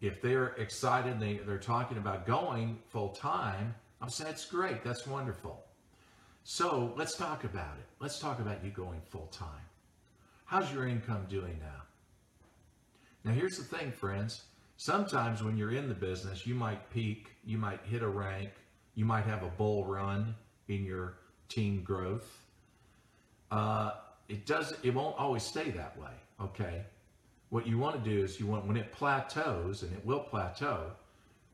If 0.01 0.21
they're 0.21 0.49
excited, 0.57 1.19
they, 1.19 1.37
they're 1.45 1.57
talking 1.57 1.97
about 1.97 2.25
going 2.25 2.77
full 2.89 3.09
time, 3.09 3.73
I'm 4.01 4.09
saying 4.09 4.29
it's 4.29 4.45
great, 4.45 4.83
that's 4.83 5.07
wonderful. 5.07 5.63
So 6.43 6.93
let's 6.95 7.15
talk 7.15 7.43
about 7.43 7.77
it. 7.79 7.85
Let's 7.99 8.19
talk 8.19 8.39
about 8.39 8.63
you 8.63 8.69
going 8.69 9.01
full 9.09 9.27
time. 9.27 9.49
How's 10.45 10.71
your 10.71 10.87
income 10.87 11.25
doing 11.27 11.57
now? 11.59 11.81
Now, 13.23 13.31
here's 13.31 13.57
the 13.57 13.63
thing, 13.63 13.91
friends. 13.91 14.43
Sometimes 14.77 15.41
when 15.41 15.57
you're 15.57 15.71
in 15.71 15.89
the 15.89 15.95
business, 15.95 16.45
you 16.45 16.53
might 16.53 16.91
peak, 16.91 17.31
you 17.43 17.57
might 17.57 17.79
hit 17.83 18.03
a 18.03 18.07
rank, 18.07 18.51
you 18.93 19.05
might 19.05 19.25
have 19.25 19.41
a 19.41 19.47
bull 19.47 19.85
run 19.85 20.35
in 20.67 20.85
your 20.85 21.15
team 21.49 21.81
growth. 21.81 22.44
Uh, 23.51 23.91
it 24.27 24.45
does 24.45 24.73
it 24.83 24.93
won't 24.93 25.17
always 25.17 25.43
stay 25.43 25.69
that 25.71 25.97
way 25.99 26.11
okay? 26.41 26.83
What 27.49 27.67
you 27.67 27.77
want 27.77 28.03
to 28.03 28.09
do 28.09 28.23
is 28.23 28.39
you 28.39 28.47
want 28.47 28.65
when 28.65 28.77
it 28.77 28.91
plateaus 28.91 29.83
and 29.83 29.93
it 29.93 30.05
will 30.05 30.19
plateau 30.19 30.91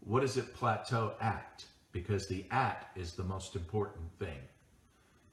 what 0.03 0.21
does 0.21 0.37
it 0.37 0.53
plateau 0.55 1.13
at? 1.21 1.63
Because 1.91 2.27
the 2.27 2.45
at 2.49 2.89
is 2.95 3.13
the 3.13 3.23
most 3.23 3.55
important 3.55 4.05
thing. 4.17 4.39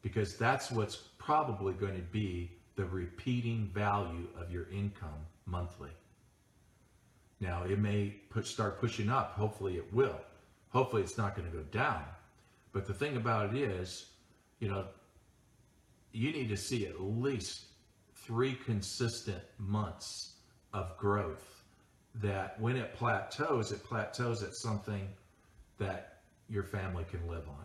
Because 0.03 0.37
that's 0.37 0.71
what's 0.71 0.97
probably 1.17 1.73
going 1.73 1.97
to 1.97 2.03
be 2.03 2.51
the 2.77 2.85
repeating 2.85 3.71
value 3.75 4.27
of 4.39 4.53
your 4.53 4.69
income 4.71 5.27
monthly. 5.47 5.91
Now 7.41 7.65
it 7.65 7.79
may 7.79 8.17
start 8.43 8.79
pushing 8.79 9.09
up. 9.09 9.33
Hopefully 9.33 9.77
it 9.77 9.93
will. 9.93 10.21
Hopefully 10.71 11.03
it's 11.03 11.17
not 11.17 11.35
going 11.35 11.51
to 11.51 11.57
go 11.57 11.63
down. 11.65 12.05
But 12.73 12.87
the 12.87 12.93
thing 12.93 13.17
about 13.17 13.55
it 13.55 13.63
is 13.63 14.07
you 14.61 14.69
know 14.69 14.85
you 16.13 16.33
need 16.33 16.49
to 16.49 16.57
see 16.57 16.87
at 16.87 17.01
least 17.01 17.67
three 18.15 18.55
consistent 18.55 19.43
months 19.59 20.35
of 20.73 20.97
growth 20.99 21.63
that 22.17 22.61
when 22.61 22.77
it 22.77 22.95
plateaus, 22.95 23.73
it 23.73 23.85
plateaus 23.85 24.43
at 24.43 24.55
something 24.55 25.09
that 25.79 26.19
your 26.49 26.63
family 26.63 27.05
can 27.11 27.27
live 27.29 27.49
on. 27.49 27.65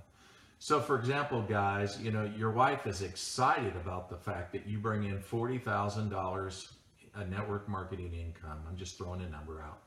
So, 0.59 0.79
for 0.79 0.97
example, 0.97 1.41
guys, 1.41 1.99
you 2.01 2.11
know, 2.11 2.23
your 2.37 2.51
wife 2.51 2.87
is 2.87 3.01
excited 3.01 3.75
about 3.75 4.09
the 4.09 4.15
fact 4.15 4.53
that 4.53 4.65
you 4.65 4.77
bring 4.77 5.03
in 5.03 5.19
$40,000 5.19 6.71
a 7.15 7.25
network 7.25 7.67
marketing 7.67 8.13
income. 8.13 8.59
I'm 8.67 8.77
just 8.77 8.97
throwing 8.97 9.21
a 9.21 9.29
number 9.29 9.61
out. 9.61 9.79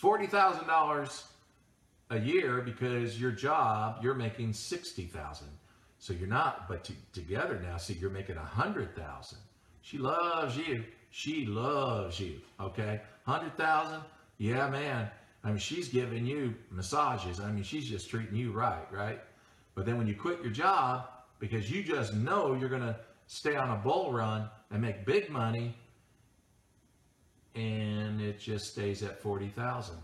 $40,000 0.00 1.24
a 2.10 2.18
year 2.18 2.60
because 2.60 3.20
your 3.20 3.32
job, 3.32 4.00
you're 4.02 4.14
making 4.14 4.52
60,000. 4.52 5.48
So 5.98 6.12
you're 6.12 6.28
not, 6.28 6.68
but 6.68 6.88
together 7.12 7.60
now, 7.60 7.76
see, 7.76 7.94
you're 7.94 8.10
making 8.10 8.36
a 8.36 8.40
hundred 8.40 8.94
thousand. 8.94 9.38
She 9.82 9.98
loves 9.98 10.56
you. 10.56 10.84
She 11.10 11.46
loves 11.46 12.20
you. 12.20 12.40
Okay, 12.60 13.00
hundred 13.24 13.56
thousand. 13.56 14.02
Yeah, 14.38 14.68
man. 14.68 15.10
I 15.42 15.48
mean, 15.48 15.58
she's 15.58 15.88
giving 15.88 16.26
you 16.26 16.54
massages. 16.70 17.40
I 17.40 17.50
mean, 17.50 17.64
she's 17.64 17.88
just 17.88 18.08
treating 18.10 18.36
you 18.36 18.52
right, 18.52 18.86
right? 18.92 19.20
But 19.74 19.86
then 19.86 19.98
when 19.98 20.06
you 20.06 20.14
quit 20.14 20.42
your 20.42 20.52
job 20.52 21.08
because 21.38 21.70
you 21.70 21.82
just 21.82 22.14
know 22.14 22.54
you're 22.54 22.68
gonna 22.68 22.98
stay 23.26 23.56
on 23.56 23.70
a 23.70 23.76
bull 23.76 24.12
run 24.12 24.48
and 24.70 24.82
make 24.82 25.04
big 25.04 25.30
money, 25.30 25.74
and 27.54 28.20
it 28.20 28.38
just 28.38 28.72
stays 28.72 29.02
at 29.02 29.20
forty 29.20 29.48
thousand. 29.48 29.98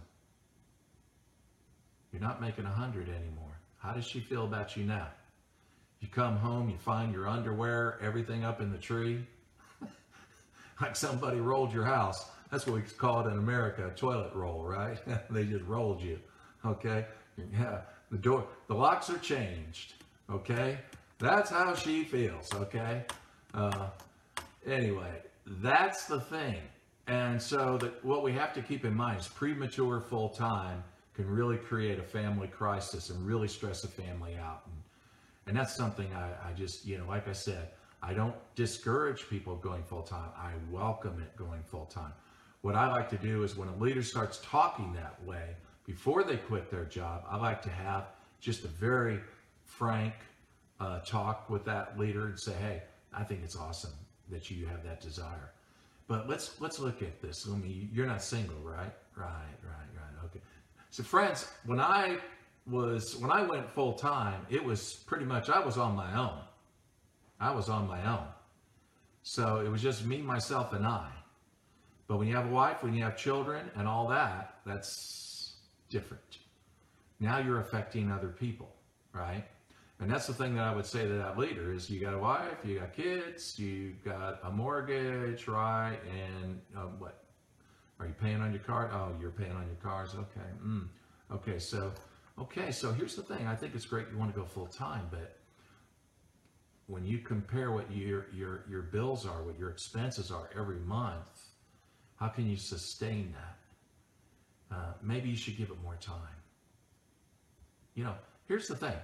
You're 2.12 2.22
not 2.22 2.40
making 2.40 2.64
a 2.64 2.70
hundred 2.70 3.08
anymore. 3.08 3.58
How 3.78 3.92
does 3.92 4.06
she 4.06 4.20
feel 4.20 4.44
about 4.44 4.76
you 4.76 4.84
now? 4.84 5.08
Come 6.14 6.36
home, 6.36 6.70
you 6.70 6.76
find 6.78 7.12
your 7.12 7.28
underwear, 7.28 7.98
everything 8.00 8.44
up 8.44 8.60
in 8.60 8.70
the 8.70 8.78
tree. 8.78 9.26
like 10.80 10.94
somebody 10.94 11.40
rolled 11.40 11.72
your 11.72 11.84
house. 11.84 12.26
That's 12.52 12.66
what 12.66 12.76
we 12.76 12.82
call 12.82 13.26
it 13.26 13.32
in 13.32 13.36
America, 13.36 13.88
a 13.88 13.90
toilet 13.90 14.32
roll, 14.32 14.62
right? 14.62 14.96
they 15.30 15.44
just 15.44 15.64
rolled 15.64 16.00
you. 16.00 16.20
Okay? 16.64 17.04
Yeah. 17.52 17.80
The 18.12 18.18
door, 18.18 18.46
the 18.68 18.74
locks 18.74 19.10
are 19.10 19.18
changed. 19.18 19.94
Okay? 20.30 20.78
That's 21.18 21.50
how 21.50 21.74
she 21.74 22.04
feels. 22.04 22.48
Okay? 22.54 23.04
Uh, 23.52 23.88
anyway, 24.64 25.20
that's 25.46 26.04
the 26.04 26.20
thing. 26.20 26.60
And 27.08 27.42
so 27.42 27.76
that 27.78 28.04
what 28.04 28.22
we 28.22 28.32
have 28.34 28.52
to 28.54 28.62
keep 28.62 28.84
in 28.84 28.94
mind 28.94 29.18
is 29.18 29.26
premature 29.26 30.00
full 30.00 30.28
time 30.28 30.84
can 31.14 31.28
really 31.28 31.56
create 31.56 31.98
a 31.98 32.04
family 32.04 32.46
crisis 32.46 33.10
and 33.10 33.26
really 33.26 33.48
stress 33.48 33.82
a 33.82 33.88
family 33.88 34.36
out. 34.36 34.62
And 34.66 34.74
and 35.46 35.56
that's 35.56 35.74
something 35.74 36.08
I, 36.14 36.48
I 36.48 36.52
just, 36.54 36.86
you 36.86 36.98
know, 36.98 37.06
like 37.06 37.28
I 37.28 37.32
said, 37.32 37.70
I 38.02 38.12
don't 38.12 38.34
discourage 38.54 39.28
people 39.28 39.56
going 39.56 39.82
full 39.82 40.02
time. 40.02 40.30
I 40.36 40.52
welcome 40.70 41.20
it 41.22 41.36
going 41.36 41.62
full 41.62 41.86
time. 41.86 42.12
What 42.62 42.74
I 42.74 42.90
like 42.90 43.10
to 43.10 43.18
do 43.18 43.42
is 43.42 43.56
when 43.56 43.68
a 43.68 43.76
leader 43.76 44.02
starts 44.02 44.40
talking 44.42 44.92
that 44.94 45.22
way, 45.24 45.56
before 45.86 46.22
they 46.22 46.36
quit 46.36 46.70
their 46.70 46.84
job, 46.84 47.24
I 47.28 47.36
like 47.36 47.60
to 47.62 47.70
have 47.70 48.06
just 48.40 48.64
a 48.64 48.68
very 48.68 49.20
frank 49.64 50.14
uh, 50.80 51.00
talk 51.00 51.48
with 51.50 51.64
that 51.66 51.98
leader 51.98 52.26
and 52.26 52.38
say, 52.38 52.52
hey, 52.54 52.82
I 53.12 53.22
think 53.22 53.40
it's 53.44 53.56
awesome 53.56 53.92
that 54.30 54.50
you 54.50 54.66
have 54.66 54.82
that 54.84 55.00
desire. 55.00 55.52
But 56.06 56.28
let's 56.28 56.60
let's 56.60 56.78
look 56.78 57.02
at 57.02 57.20
this. 57.22 57.46
I 57.50 57.56
mean, 57.56 57.88
you're 57.92 58.06
not 58.06 58.22
single, 58.22 58.56
right? 58.62 58.92
Right, 59.16 59.56
right, 59.62 59.88
right. 59.96 60.24
Okay. 60.26 60.40
So, 60.90 61.02
friends, 61.02 61.48
when 61.64 61.80
I 61.80 62.18
was 62.66 63.16
when 63.16 63.30
I 63.30 63.42
went 63.42 63.70
full 63.70 63.92
time, 63.92 64.46
it 64.48 64.64
was 64.64 64.94
pretty 65.06 65.24
much 65.24 65.50
I 65.50 65.60
was 65.60 65.76
on 65.76 65.94
my 65.94 66.14
own. 66.16 66.38
I 67.40 67.50
was 67.50 67.68
on 67.68 67.86
my 67.86 68.04
own. 68.10 68.26
So 69.22 69.60
it 69.60 69.68
was 69.68 69.82
just 69.82 70.04
me, 70.04 70.18
myself, 70.18 70.72
and 70.72 70.86
I. 70.86 71.10
But 72.06 72.18
when 72.18 72.28
you 72.28 72.36
have 72.36 72.46
a 72.46 72.50
wife, 72.50 72.82
when 72.82 72.94
you 72.94 73.02
have 73.02 73.16
children, 73.16 73.70
and 73.76 73.88
all 73.88 74.06
that, 74.08 74.58
that's 74.66 75.54
different. 75.88 76.38
Now 77.20 77.38
you're 77.38 77.60
affecting 77.60 78.10
other 78.10 78.28
people, 78.28 78.74
right? 79.12 79.44
And 80.00 80.10
that's 80.10 80.26
the 80.26 80.34
thing 80.34 80.54
that 80.56 80.64
I 80.64 80.74
would 80.74 80.84
say 80.84 81.06
to 81.06 81.14
that 81.14 81.38
leader 81.38 81.72
is 81.72 81.88
you 81.88 82.00
got 82.00 82.14
a 82.14 82.18
wife, 82.18 82.58
you 82.64 82.80
got 82.80 82.92
kids, 82.94 83.58
you 83.58 83.94
got 84.04 84.40
a 84.42 84.50
mortgage, 84.50 85.46
right? 85.48 85.98
And 86.10 86.60
uh, 86.76 86.88
what? 86.98 87.24
Are 88.00 88.06
you 88.06 88.14
paying 88.20 88.40
on 88.40 88.50
your 88.50 88.60
car? 88.60 88.90
Oh, 88.92 89.12
you're 89.20 89.30
paying 89.30 89.52
on 89.52 89.66
your 89.66 89.76
cars. 89.82 90.14
Okay. 90.14 90.48
Mm. 90.62 90.88
Okay. 91.32 91.58
So 91.58 91.92
Okay, 92.40 92.72
so 92.72 92.92
here's 92.92 93.14
the 93.14 93.22
thing. 93.22 93.46
I 93.46 93.54
think 93.54 93.74
it's 93.74 93.86
great 93.86 94.06
you 94.10 94.18
want 94.18 94.34
to 94.34 94.38
go 94.38 94.46
full 94.46 94.66
time, 94.66 95.06
but 95.10 95.38
when 96.86 97.04
you 97.04 97.18
compare 97.18 97.70
what 97.72 97.90
your 97.90 98.26
your 98.32 98.64
your 98.68 98.82
bills 98.82 99.26
are, 99.26 99.42
what 99.42 99.58
your 99.58 99.70
expenses 99.70 100.30
are 100.30 100.50
every 100.58 100.80
month, 100.80 101.28
how 102.16 102.28
can 102.28 102.48
you 102.48 102.56
sustain 102.56 103.32
that? 103.32 104.76
Uh, 104.76 104.92
maybe 105.02 105.28
you 105.28 105.36
should 105.36 105.56
give 105.56 105.70
it 105.70 105.80
more 105.82 105.96
time. 105.96 106.16
You 107.94 108.04
know, 108.04 108.14
here's 108.48 108.66
the 108.66 108.76
thing. 108.76 108.96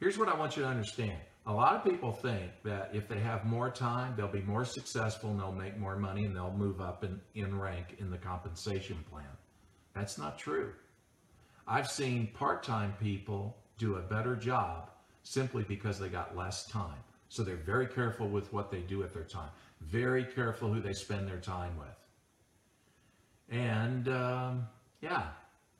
Here's 0.00 0.16
what 0.16 0.28
I 0.28 0.34
want 0.34 0.56
you 0.56 0.62
to 0.62 0.68
understand. 0.68 1.18
A 1.46 1.52
lot 1.52 1.74
of 1.74 1.84
people 1.84 2.12
think 2.12 2.50
that 2.64 2.90
if 2.94 3.08
they 3.08 3.18
have 3.18 3.44
more 3.44 3.68
time, 3.70 4.14
they'll 4.16 4.28
be 4.28 4.42
more 4.42 4.64
successful 4.64 5.30
and 5.30 5.40
they'll 5.40 5.52
make 5.52 5.76
more 5.76 5.96
money 5.96 6.24
and 6.24 6.34
they'll 6.34 6.52
move 6.52 6.80
up 6.80 7.04
in, 7.04 7.20
in 7.34 7.58
rank 7.58 7.96
in 7.98 8.10
the 8.10 8.16
compensation 8.16 9.04
plan. 9.10 9.26
That's 9.94 10.18
not 10.18 10.38
true. 10.38 10.72
I've 11.66 11.90
seen 11.90 12.28
part 12.28 12.62
time 12.62 12.94
people 13.00 13.56
do 13.78 13.96
a 13.96 14.00
better 14.00 14.36
job 14.36 14.90
simply 15.22 15.64
because 15.64 15.98
they 15.98 16.08
got 16.08 16.36
less 16.36 16.66
time. 16.66 16.98
So 17.28 17.42
they're 17.42 17.56
very 17.56 17.86
careful 17.86 18.28
with 18.28 18.52
what 18.52 18.70
they 18.70 18.80
do 18.80 18.98
with 18.98 19.14
their 19.14 19.24
time, 19.24 19.50
very 19.80 20.24
careful 20.24 20.72
who 20.72 20.80
they 20.80 20.92
spend 20.92 21.26
their 21.26 21.38
time 21.38 21.72
with. 21.78 23.58
And 23.58 24.08
um, 24.08 24.66
yeah, 25.00 25.28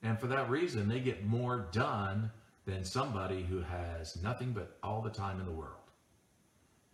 and 0.02 0.18
for 0.18 0.26
that 0.28 0.48
reason, 0.48 0.88
they 0.88 1.00
get 1.00 1.24
more 1.24 1.68
done 1.72 2.30
than 2.64 2.84
somebody 2.84 3.42
who 3.42 3.60
has 3.60 4.20
nothing 4.22 4.52
but 4.52 4.76
all 4.82 5.02
the 5.02 5.10
time 5.10 5.40
in 5.40 5.46
the 5.46 5.52
world. 5.52 5.76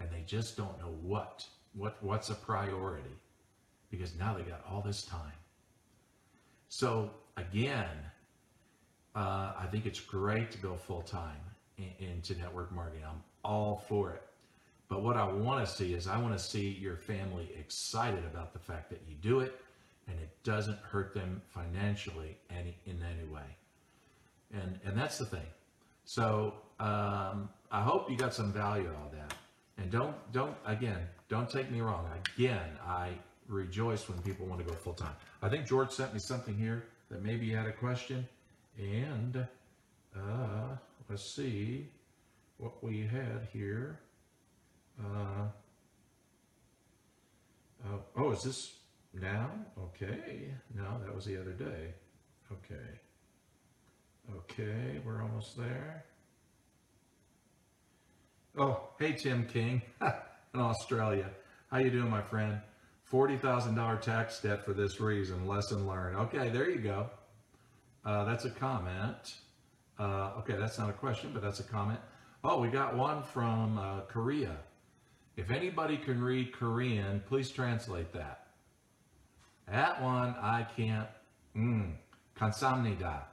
And 0.01 0.11
they 0.11 0.23
just 0.27 0.57
don't 0.57 0.79
know 0.79 0.95
what, 1.03 1.47
what 1.75 1.97
what's 2.03 2.31
a 2.31 2.35
priority 2.35 3.17
because 3.91 4.15
now 4.17 4.35
they 4.35 4.43
got 4.43 4.65
all 4.71 4.81
this 4.81 5.03
time. 5.03 5.33
So 6.69 7.11
again, 7.37 7.87
uh, 9.15 9.53
I 9.59 9.67
think 9.71 9.87
it's 9.87 10.01
great 10.01 10.51
to 10.53 10.59
go 10.59 10.77
full 10.77 11.03
time 11.03 11.41
in, 11.77 11.91
into 11.99 12.37
network 12.37 12.73
marketing. 12.73 13.05
I'm 13.09 13.23
all 13.45 13.85
for 13.89 14.13
it. 14.13 14.23
But 14.89 15.03
what 15.03 15.17
I 15.17 15.31
want 15.31 15.67
to 15.67 15.71
see 15.71 15.93
is 15.93 16.07
I 16.07 16.19
want 16.19 16.37
to 16.37 16.43
see 16.43 16.71
your 16.81 16.97
family 16.97 17.51
excited 17.59 18.25
about 18.25 18.53
the 18.53 18.59
fact 18.59 18.89
that 18.91 19.01
you 19.09 19.15
do 19.21 19.41
it 19.41 19.61
and 20.09 20.19
it 20.19 20.31
doesn't 20.43 20.79
hurt 20.79 21.13
them 21.15 21.43
financially 21.49 22.37
any 22.51 22.77
in 22.87 23.03
any 23.03 23.25
way. 23.33 23.43
And 24.53 24.79
and 24.85 24.97
that's 24.97 25.19
the 25.19 25.27
thing. 25.27 25.47
So 26.05 26.55
um, 26.81 27.51
I 27.71 27.83
hope 27.83 28.11
you 28.11 28.17
got 28.17 28.33
some 28.33 28.53
value 28.53 28.89
out 28.89 29.13
of 29.13 29.13
that. 29.13 29.35
And 29.77 29.91
don't 29.91 30.15
don't 30.33 30.57
again 30.67 31.01
don't 31.29 31.51
take 31.51 31.71
me 31.71 31.81
wrong. 31.81 32.07
Again, 32.37 32.71
I 32.87 33.11
rejoice 33.49 34.09
when 34.09 34.19
people 34.23 34.47
want 34.47 34.61
to 34.61 34.67
go 34.67 34.73
full 34.75 34.95
time. 34.95 35.15
I 35.43 35.49
think 35.49 35.67
George 35.67 35.91
sent 35.91 36.15
me 36.15 36.21
something 36.21 36.57
here 36.57 36.85
that 37.11 37.23
maybe 37.23 37.47
you 37.47 37.57
had 37.57 37.67
a 37.67 37.73
question. 37.73 38.27
And 38.79 39.47
uh, 40.17 40.77
let's 41.11 41.35
see 41.35 41.89
what 42.59 42.83
we 42.83 43.01
had 43.03 43.49
here. 43.53 44.01
Uh, 45.01 45.49
uh, 47.85 47.99
oh, 48.17 48.31
is 48.33 48.43
this 48.43 48.75
now? 49.13 49.51
Okay. 49.79 50.55
No, 50.75 51.01
that 51.05 51.15
was 51.15 51.25
the 51.25 51.41
other 51.41 51.53
day. 51.53 51.95
Okay. 52.53 53.01
Okay, 54.37 55.01
we're 55.05 55.23
almost 55.23 55.57
there. 55.57 56.05
Oh, 58.57 58.81
hey 58.99 59.13
Tim 59.13 59.47
King 59.47 59.83
in 60.55 60.61
Australia. 60.61 61.31
How 61.71 61.79
you 61.79 61.91
doing, 61.91 62.11
my 62.11 62.23
friend? 62.23 62.61
$40,000 63.11 64.01
tax 64.01 64.41
debt 64.41 64.65
for 64.65 64.75
this 64.75 65.01
reason. 65.01 65.47
Lesson 65.47 65.87
learned. 65.87 66.17
Okay, 66.17 66.51
there 66.51 66.69
you 66.69 66.79
go. 66.79 67.09
Uh, 68.09 68.25
that's 68.25 68.47
a 68.47 68.51
comment. 68.51 69.35
Uh, 69.99 70.31
okay, 70.39 70.55
that's 70.57 70.79
not 70.79 70.89
a 70.89 70.95
question, 70.95 71.29
but 71.35 71.43
that's 71.43 71.61
a 71.61 71.63
comment. 71.63 72.01
Oh, 72.43 72.59
we 72.59 72.69
got 72.69 72.97
one 72.97 73.23
from 73.23 73.77
uh, 73.77 74.01
Korea. 74.09 74.57
If 75.37 75.51
anybody 75.51 75.99
can 75.99 76.23
read 76.23 76.55
Korean, 76.55 77.23
please 77.29 77.51
translate 77.51 78.11
that. 78.15 78.47
That 79.71 80.03
one 80.03 80.35
I 80.41 80.67
can't. 80.75 81.09
Mm. 81.55 81.97
Kansamnida. 82.35 83.25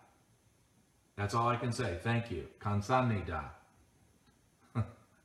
That's 1.15 1.33
all 1.33 1.47
I 1.47 1.55
can 1.55 1.71
say. 1.71 1.97
Thank 2.03 2.29
you. 2.29 2.45
Kansamnida. 2.59 3.45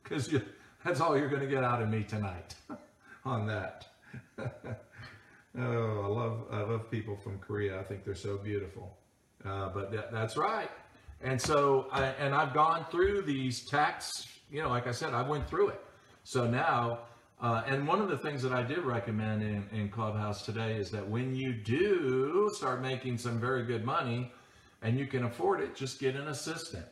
Because 0.04 0.32
that's 0.84 1.00
all 1.00 1.18
you're 1.18 1.28
going 1.28 1.42
to 1.42 1.48
get 1.48 1.64
out 1.64 1.82
of 1.82 1.88
me 1.88 2.04
tonight 2.04 2.54
on 3.24 3.48
that. 3.48 3.88
oh, 4.38 4.48
I 5.58 6.06
love 6.06 6.44
I 6.52 6.60
love 6.62 6.88
people 6.88 7.16
from 7.16 7.40
Korea. 7.40 7.80
I 7.80 7.82
think 7.82 8.04
they're 8.04 8.14
so 8.14 8.38
beautiful. 8.38 8.96
Uh, 9.44 9.68
but 9.70 9.90
that, 9.92 10.12
that's 10.12 10.36
right. 10.36 10.70
And 11.22 11.40
so, 11.40 11.88
I, 11.92 12.04
and 12.04 12.34
I've 12.34 12.54
gone 12.54 12.86
through 12.90 13.22
these 13.22 13.64
tax. 13.66 14.26
You 14.50 14.62
know, 14.62 14.68
like 14.68 14.86
I 14.86 14.92
said, 14.92 15.14
I 15.14 15.22
went 15.22 15.48
through 15.48 15.68
it. 15.68 15.80
So 16.24 16.46
now, 16.46 17.00
uh, 17.40 17.62
and 17.66 17.86
one 17.86 18.00
of 18.00 18.08
the 18.08 18.18
things 18.18 18.42
that 18.42 18.52
I 18.52 18.62
did 18.62 18.78
recommend 18.78 19.42
in, 19.42 19.66
in 19.72 19.88
Clubhouse 19.88 20.44
today 20.44 20.76
is 20.76 20.90
that 20.90 21.06
when 21.08 21.34
you 21.34 21.52
do 21.52 22.50
start 22.54 22.82
making 22.82 23.16
some 23.18 23.40
very 23.40 23.64
good 23.64 23.84
money, 23.84 24.30
and 24.82 24.98
you 24.98 25.06
can 25.06 25.24
afford 25.24 25.60
it, 25.60 25.74
just 25.74 25.98
get 25.98 26.16
an 26.16 26.28
assistant. 26.28 26.86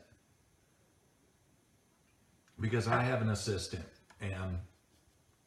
Because 2.61 2.89
I 2.89 3.03
have 3.03 3.23
an 3.23 3.31
assistant, 3.31 3.85
and 4.21 4.59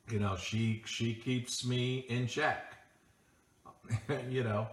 you 0.10 0.20
know 0.20 0.38
she 0.38 0.82
she 0.86 1.14
keeps 1.14 1.66
me 1.66 2.06
in 2.10 2.26
check. 2.26 2.78
you 4.30 4.44
know, 4.44 4.68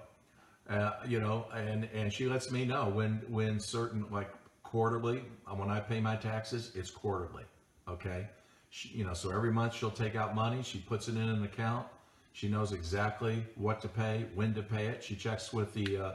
uh, 0.69 0.93
you 1.07 1.21
know, 1.21 1.47
and 1.55 1.89
and 1.95 2.13
she 2.13 2.27
lets 2.27 2.51
me 2.51 2.65
know 2.65 2.89
when 2.89 3.23
when 3.29 3.59
certain 3.59 4.05
like 4.11 4.31
quarterly 4.63 5.23
uh, 5.47 5.55
when 5.55 5.71
I 5.71 5.81
pay 5.81 6.01
my 6.01 6.17
taxes, 6.17 6.73
it's 6.75 6.91
quarterly. 6.91 7.45
Okay, 7.89 8.29
she, 8.71 8.89
you 8.91 9.05
know, 9.05 9.15
so 9.15 9.31
every 9.31 9.53
month 9.53 9.75
she'll 9.75 9.91
take 9.91 10.15
out 10.15 10.35
money, 10.35 10.63
she 10.63 10.79
puts 10.79 11.09
it 11.09 11.17
in 11.17 11.29
an 11.29 11.43
account. 11.45 11.87
She 12.33 12.49
knows 12.49 12.73
exactly 12.73 13.45
what 13.57 13.81
to 13.81 13.89
pay, 13.89 14.27
when 14.35 14.55
to 14.55 14.63
pay 14.63 14.87
it. 14.87 15.03
She 15.03 15.17
checks 15.17 15.53
with 15.53 15.73
the. 15.75 15.97
Uh, 15.97 16.13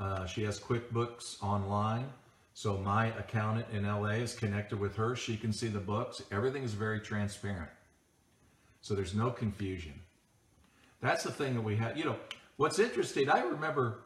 uh, 0.00 0.26
she 0.26 0.42
has 0.44 0.58
QuickBooks 0.58 1.42
online. 1.42 2.06
So 2.54 2.78
my 2.78 3.06
accountant 3.18 3.66
in 3.72 3.84
LA 3.86 4.16
is 4.24 4.34
connected 4.34 4.80
with 4.80 4.96
her. 4.96 5.14
She 5.14 5.36
can 5.36 5.52
see 5.52 5.68
the 5.68 5.78
books. 5.78 6.22
Everything 6.32 6.62
is 6.62 6.74
very 6.74 7.00
transparent. 7.00 7.70
So 8.80 8.94
there's 8.94 9.14
no 9.14 9.30
confusion. 9.30 9.92
That's 11.00 11.22
the 11.22 11.30
thing 11.30 11.54
that 11.54 11.60
we 11.60 11.76
have. 11.76 11.96
You 11.96 12.04
know, 12.04 12.16
What's 12.60 12.78
interesting, 12.78 13.30
I 13.30 13.40
remember, 13.40 14.00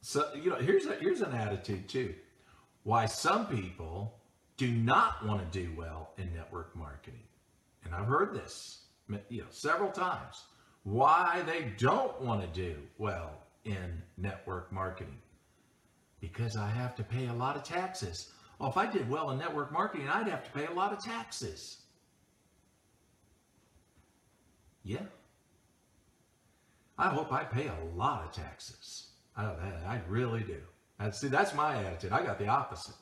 so, 0.00 0.34
you 0.34 0.50
know, 0.50 0.56
here's 0.56 0.84
a, 0.84 0.96
here's 0.96 1.20
an 1.20 1.32
attitude 1.32 1.88
too. 1.88 2.12
Why 2.82 3.06
some 3.06 3.46
people 3.46 4.18
do 4.56 4.68
not 4.68 5.24
want 5.24 5.40
to 5.40 5.60
do 5.60 5.70
well 5.76 6.10
in 6.18 6.34
network 6.34 6.74
marketing, 6.74 7.22
and 7.84 7.94
I've 7.94 8.08
heard 8.08 8.34
this, 8.34 8.80
you 9.28 9.42
know, 9.42 9.46
several 9.50 9.92
times. 9.92 10.42
Why 10.82 11.44
they 11.46 11.72
don't 11.78 12.20
want 12.20 12.40
to 12.40 12.48
do 12.48 12.74
well 12.98 13.30
in 13.64 14.02
network 14.16 14.72
marketing? 14.72 15.18
Because 16.20 16.56
I 16.56 16.66
have 16.68 16.96
to 16.96 17.04
pay 17.04 17.28
a 17.28 17.32
lot 17.32 17.54
of 17.54 17.62
taxes. 17.62 18.32
Well, 18.58 18.70
if 18.70 18.76
I 18.76 18.86
did 18.90 19.08
well 19.08 19.30
in 19.30 19.38
network 19.38 19.70
marketing, 19.70 20.08
I'd 20.08 20.26
have 20.26 20.42
to 20.42 20.50
pay 20.50 20.66
a 20.66 20.72
lot 20.72 20.92
of 20.92 20.98
taxes. 20.98 21.82
Yeah, 24.82 25.06
I 27.00 27.08
hope 27.08 27.32
I 27.32 27.44
pay 27.44 27.68
a 27.68 27.96
lot 27.96 28.24
of 28.24 28.32
taxes. 28.32 29.06
I, 29.34 29.44
I 29.44 30.00
really 30.06 30.42
do. 30.42 30.58
And 30.98 31.14
see, 31.14 31.28
that's 31.28 31.54
my 31.54 31.82
attitude. 31.82 32.12
I 32.12 32.22
got 32.22 32.38
the 32.38 32.46
opposite. 32.46 32.94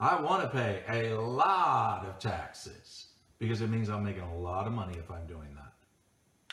I 0.00 0.20
want 0.20 0.42
to 0.42 0.48
pay 0.48 0.82
a 0.88 1.20
lot 1.20 2.04
of 2.06 2.18
taxes 2.18 3.06
because 3.38 3.60
it 3.60 3.70
means 3.70 3.88
I'm 3.88 4.02
making 4.02 4.22
a 4.22 4.36
lot 4.36 4.66
of 4.66 4.72
money 4.72 4.98
if 4.98 5.12
I'm 5.12 5.26
doing 5.28 5.54
that. 5.54 5.72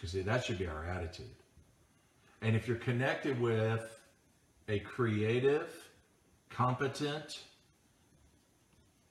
You 0.04 0.08
see, 0.08 0.22
that 0.22 0.46
should 0.46 0.60
be 0.60 0.68
our 0.68 0.86
attitude. 0.86 1.36
And 2.44 2.56
if 2.56 2.68
you're 2.68 2.78
connected 2.78 3.42
with 3.42 4.00
a 4.68 4.80
creative, 4.82 5.68
competent 6.52 7.42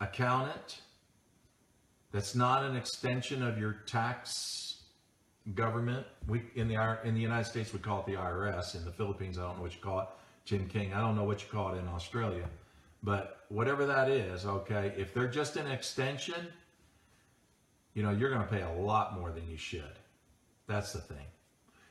accountant 0.01 0.83
that's 2.13 2.37
not 2.37 2.65
an 2.65 2.77
extension 2.77 3.43
of 3.43 3.59
your 3.59 3.73
tax 3.87 4.74
government. 5.53 6.07
We 6.27 6.43
in 6.55 6.69
the 6.69 6.99
in 7.05 7.15
the 7.15 7.21
United 7.21 7.45
States 7.45 7.73
we 7.73 7.79
call 7.79 8.01
it 8.01 8.07
the 8.07 8.15
IRS. 8.15 8.75
In 8.75 8.85
the 8.85 8.91
Philippines, 8.91 9.39
I 9.39 9.43
don't 9.43 9.57
know 9.57 9.63
what 9.63 9.75
you 9.75 9.81
call 9.81 10.01
it. 10.01 10.09
Jim 10.45 10.69
King, 10.69 10.93
I 10.93 11.01
don't 11.01 11.17
know 11.17 11.25
what 11.25 11.43
you 11.43 11.49
call 11.51 11.75
it 11.75 11.79
in 11.79 11.89
Australia, 11.89 12.49
but 13.03 13.45
whatever 13.49 13.87
that 13.87 14.11
is, 14.11 14.45
okay. 14.45 14.93
If 14.97 15.15
they're 15.15 15.29
just 15.29 15.57
an 15.57 15.67
extension, 15.67 16.49
you 17.95 18.03
know 18.03 18.11
you're 18.11 18.31
going 18.31 18.43
to 18.43 18.49
pay 18.49 18.63
a 18.63 18.73
lot 18.83 19.19
more 19.19 19.31
than 19.31 19.49
you 19.49 19.57
should. 19.57 19.99
That's 20.67 20.93
the 20.93 21.01
thing. 21.01 21.27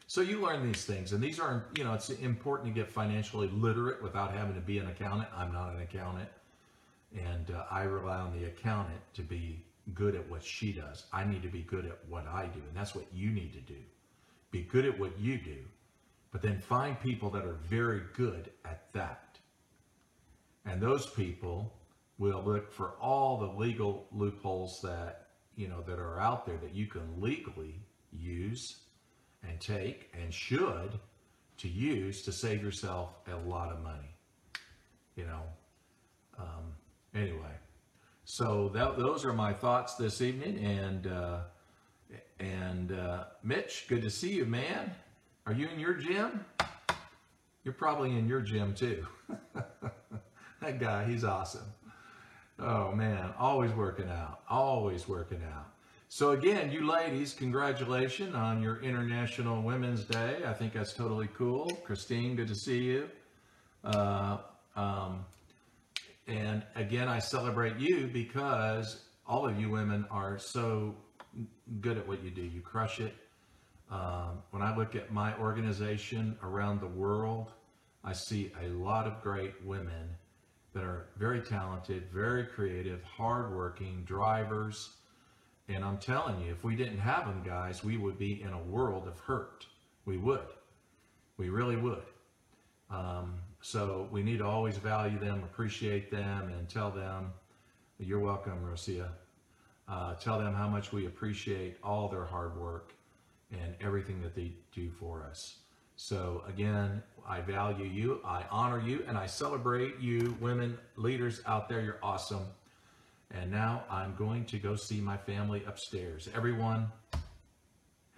So 0.07 0.21
you 0.21 0.41
learn 0.41 0.65
these 0.65 0.85
things, 0.85 1.13
and 1.13 1.23
these 1.23 1.39
are 1.39 1.65
you 1.77 1.83
know 1.83 1.93
it's 1.93 2.09
important 2.09 2.73
to 2.73 2.79
get 2.79 2.91
financially 2.91 3.47
literate 3.49 4.01
without 4.01 4.33
having 4.33 4.55
to 4.55 4.61
be 4.61 4.79
an 4.79 4.87
accountant. 4.87 5.29
I'm 5.35 5.53
not 5.53 5.73
an 5.73 5.81
accountant, 5.81 6.29
and 7.15 7.51
uh, 7.51 7.63
I 7.69 7.83
rely 7.83 8.17
on 8.17 8.37
the 8.37 8.45
accountant 8.47 8.99
to 9.13 9.21
be 9.21 9.63
good 9.93 10.15
at 10.15 10.29
what 10.29 10.43
she 10.43 10.71
does. 10.71 11.05
I 11.11 11.25
need 11.25 11.41
to 11.43 11.49
be 11.49 11.61
good 11.61 11.85
at 11.85 11.99
what 12.07 12.25
I 12.27 12.45
do. 12.45 12.59
And 12.59 12.75
that's 12.75 12.95
what 12.95 13.05
you 13.13 13.31
need 13.31 13.53
to 13.53 13.59
do. 13.59 13.79
Be 14.51 14.61
good 14.61 14.85
at 14.85 14.99
what 14.99 15.19
you 15.19 15.37
do, 15.37 15.57
but 16.31 16.41
then 16.41 16.59
find 16.59 16.99
people 16.99 17.29
that 17.31 17.43
are 17.43 17.57
very 17.65 18.01
good 18.13 18.51
at 18.65 18.91
that. 18.93 19.39
And 20.65 20.81
those 20.81 21.07
people 21.07 21.73
will 22.17 22.41
look 22.43 22.71
for 22.71 22.91
all 23.01 23.37
the 23.37 23.47
legal 23.47 24.07
loopholes 24.11 24.79
that 24.81 25.27
you 25.55 25.67
know 25.67 25.81
that 25.81 25.99
are 25.99 26.19
out 26.19 26.45
there 26.45 26.57
that 26.57 26.73
you 26.73 26.87
can 26.87 27.19
legally 27.19 27.75
use 28.11 28.77
and 29.47 29.59
take 29.59 30.11
and 30.19 30.33
should 30.33 30.99
to 31.57 31.67
use 31.67 32.21
to 32.23 32.31
save 32.31 32.63
yourself 32.63 33.15
a 33.27 33.35
lot 33.49 33.71
of 33.71 33.81
money. 33.81 34.15
You 35.15 35.25
know. 35.25 35.41
Um, 36.37 36.73
anyway, 37.13 37.51
so 38.25 38.69
that, 38.73 38.97
those 38.97 39.25
are 39.25 39.33
my 39.33 39.53
thoughts 39.53 39.95
this 39.95 40.21
evening, 40.21 40.63
and 40.63 41.07
uh, 41.07 41.39
and 42.39 42.91
uh, 42.91 43.25
Mitch, 43.43 43.85
good 43.87 44.01
to 44.01 44.09
see 44.09 44.33
you, 44.33 44.45
man. 44.45 44.91
Are 45.45 45.53
you 45.53 45.67
in 45.67 45.79
your 45.79 45.93
gym? 45.93 46.45
You're 47.63 47.73
probably 47.73 48.17
in 48.17 48.27
your 48.27 48.41
gym 48.41 48.73
too. 48.73 49.05
that 50.61 50.79
guy, 50.79 51.05
he's 51.05 51.23
awesome. 51.23 51.65
Oh 52.59 52.91
man, 52.91 53.33
always 53.37 53.71
working 53.71 54.09
out, 54.09 54.41
always 54.49 55.07
working 55.07 55.41
out. 55.53 55.69
So 56.07 56.31
again, 56.31 56.71
you 56.71 56.85
ladies, 56.85 57.33
congratulations 57.33 58.35
on 58.35 58.61
your 58.61 58.81
International 58.81 59.61
Women's 59.61 60.03
Day. 60.03 60.37
I 60.45 60.53
think 60.53 60.73
that's 60.73 60.93
totally 60.93 61.27
cool. 61.35 61.67
Christine, 61.83 62.35
good 62.35 62.47
to 62.49 62.55
see 62.55 62.83
you. 62.83 63.09
Uh, 63.83 64.37
um, 64.75 65.25
and 66.27 66.63
again, 66.75 67.07
I 67.07 67.19
celebrate 67.19 67.77
you 67.77 68.07
because 68.07 69.01
all 69.27 69.47
of 69.47 69.59
you 69.59 69.69
women 69.69 70.05
are 70.09 70.37
so 70.37 70.95
good 71.81 71.97
at 71.97 72.07
what 72.07 72.23
you 72.23 72.31
do. 72.31 72.41
You 72.41 72.61
crush 72.61 72.99
it. 72.99 73.13
Um, 73.91 74.41
when 74.51 74.61
I 74.61 74.75
look 74.75 74.95
at 74.95 75.11
my 75.11 75.37
organization 75.37 76.37
around 76.41 76.81
the 76.81 76.87
world, 76.87 77.51
I 78.03 78.13
see 78.13 78.51
a 78.61 78.67
lot 78.69 79.05
of 79.05 79.21
great 79.21 79.53
women 79.65 80.09
that 80.73 80.83
are 80.83 81.07
very 81.17 81.41
talented, 81.41 82.09
very 82.11 82.45
creative, 82.45 83.03
hardworking 83.03 84.03
drivers. 84.05 84.97
And 85.67 85.83
I'm 85.83 85.97
telling 85.97 86.41
you, 86.41 86.51
if 86.51 86.63
we 86.63 86.75
didn't 86.75 86.99
have 86.99 87.25
them, 87.25 87.43
guys, 87.45 87.83
we 87.83 87.97
would 87.97 88.17
be 88.17 88.41
in 88.41 88.49
a 88.49 88.61
world 88.63 89.07
of 89.07 89.19
hurt. 89.19 89.65
We 90.05 90.17
would. 90.17 90.47
We 91.37 91.49
really 91.49 91.77
would. 91.77 92.03
Um, 92.89 93.35
so 93.63 94.09
we 94.11 94.21
need 94.21 94.39
to 94.39 94.45
always 94.45 94.75
value 94.75 95.17
them, 95.17 95.41
appreciate 95.43 96.11
them, 96.11 96.49
and 96.49 96.67
tell 96.67 96.91
them, 96.91 97.31
you're 97.97 98.19
welcome, 98.19 98.59
Rosia. 98.61 99.07
Uh, 99.87 100.15
tell 100.15 100.37
them 100.37 100.53
how 100.53 100.67
much 100.67 100.91
we 100.91 101.05
appreciate 101.05 101.77
all 101.81 102.09
their 102.09 102.25
hard 102.25 102.59
work 102.59 102.91
and 103.53 103.73
everything 103.79 104.21
that 104.21 104.35
they 104.35 104.51
do 104.73 104.91
for 104.91 105.23
us. 105.23 105.59
So 105.95 106.43
again, 106.45 107.01
I 107.25 107.39
value 107.39 107.85
you, 107.85 108.19
I 108.25 108.43
honor 108.51 108.81
you, 108.85 109.05
and 109.07 109.17
I 109.17 109.27
celebrate 109.27 109.97
you, 109.97 110.35
women 110.41 110.77
leaders 110.97 111.41
out 111.45 111.69
there. 111.69 111.79
You're 111.79 111.99
awesome. 112.03 112.45
And 113.31 113.49
now 113.49 113.85
I'm 113.89 114.13
going 114.15 114.43
to 114.45 114.57
go 114.57 114.75
see 114.75 114.99
my 114.99 115.15
family 115.15 115.63
upstairs. 115.65 116.27
Everyone, 116.35 116.91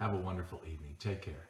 have 0.00 0.12
a 0.12 0.16
wonderful 0.16 0.60
evening. 0.66 0.96
Take 0.98 1.22
care. 1.22 1.46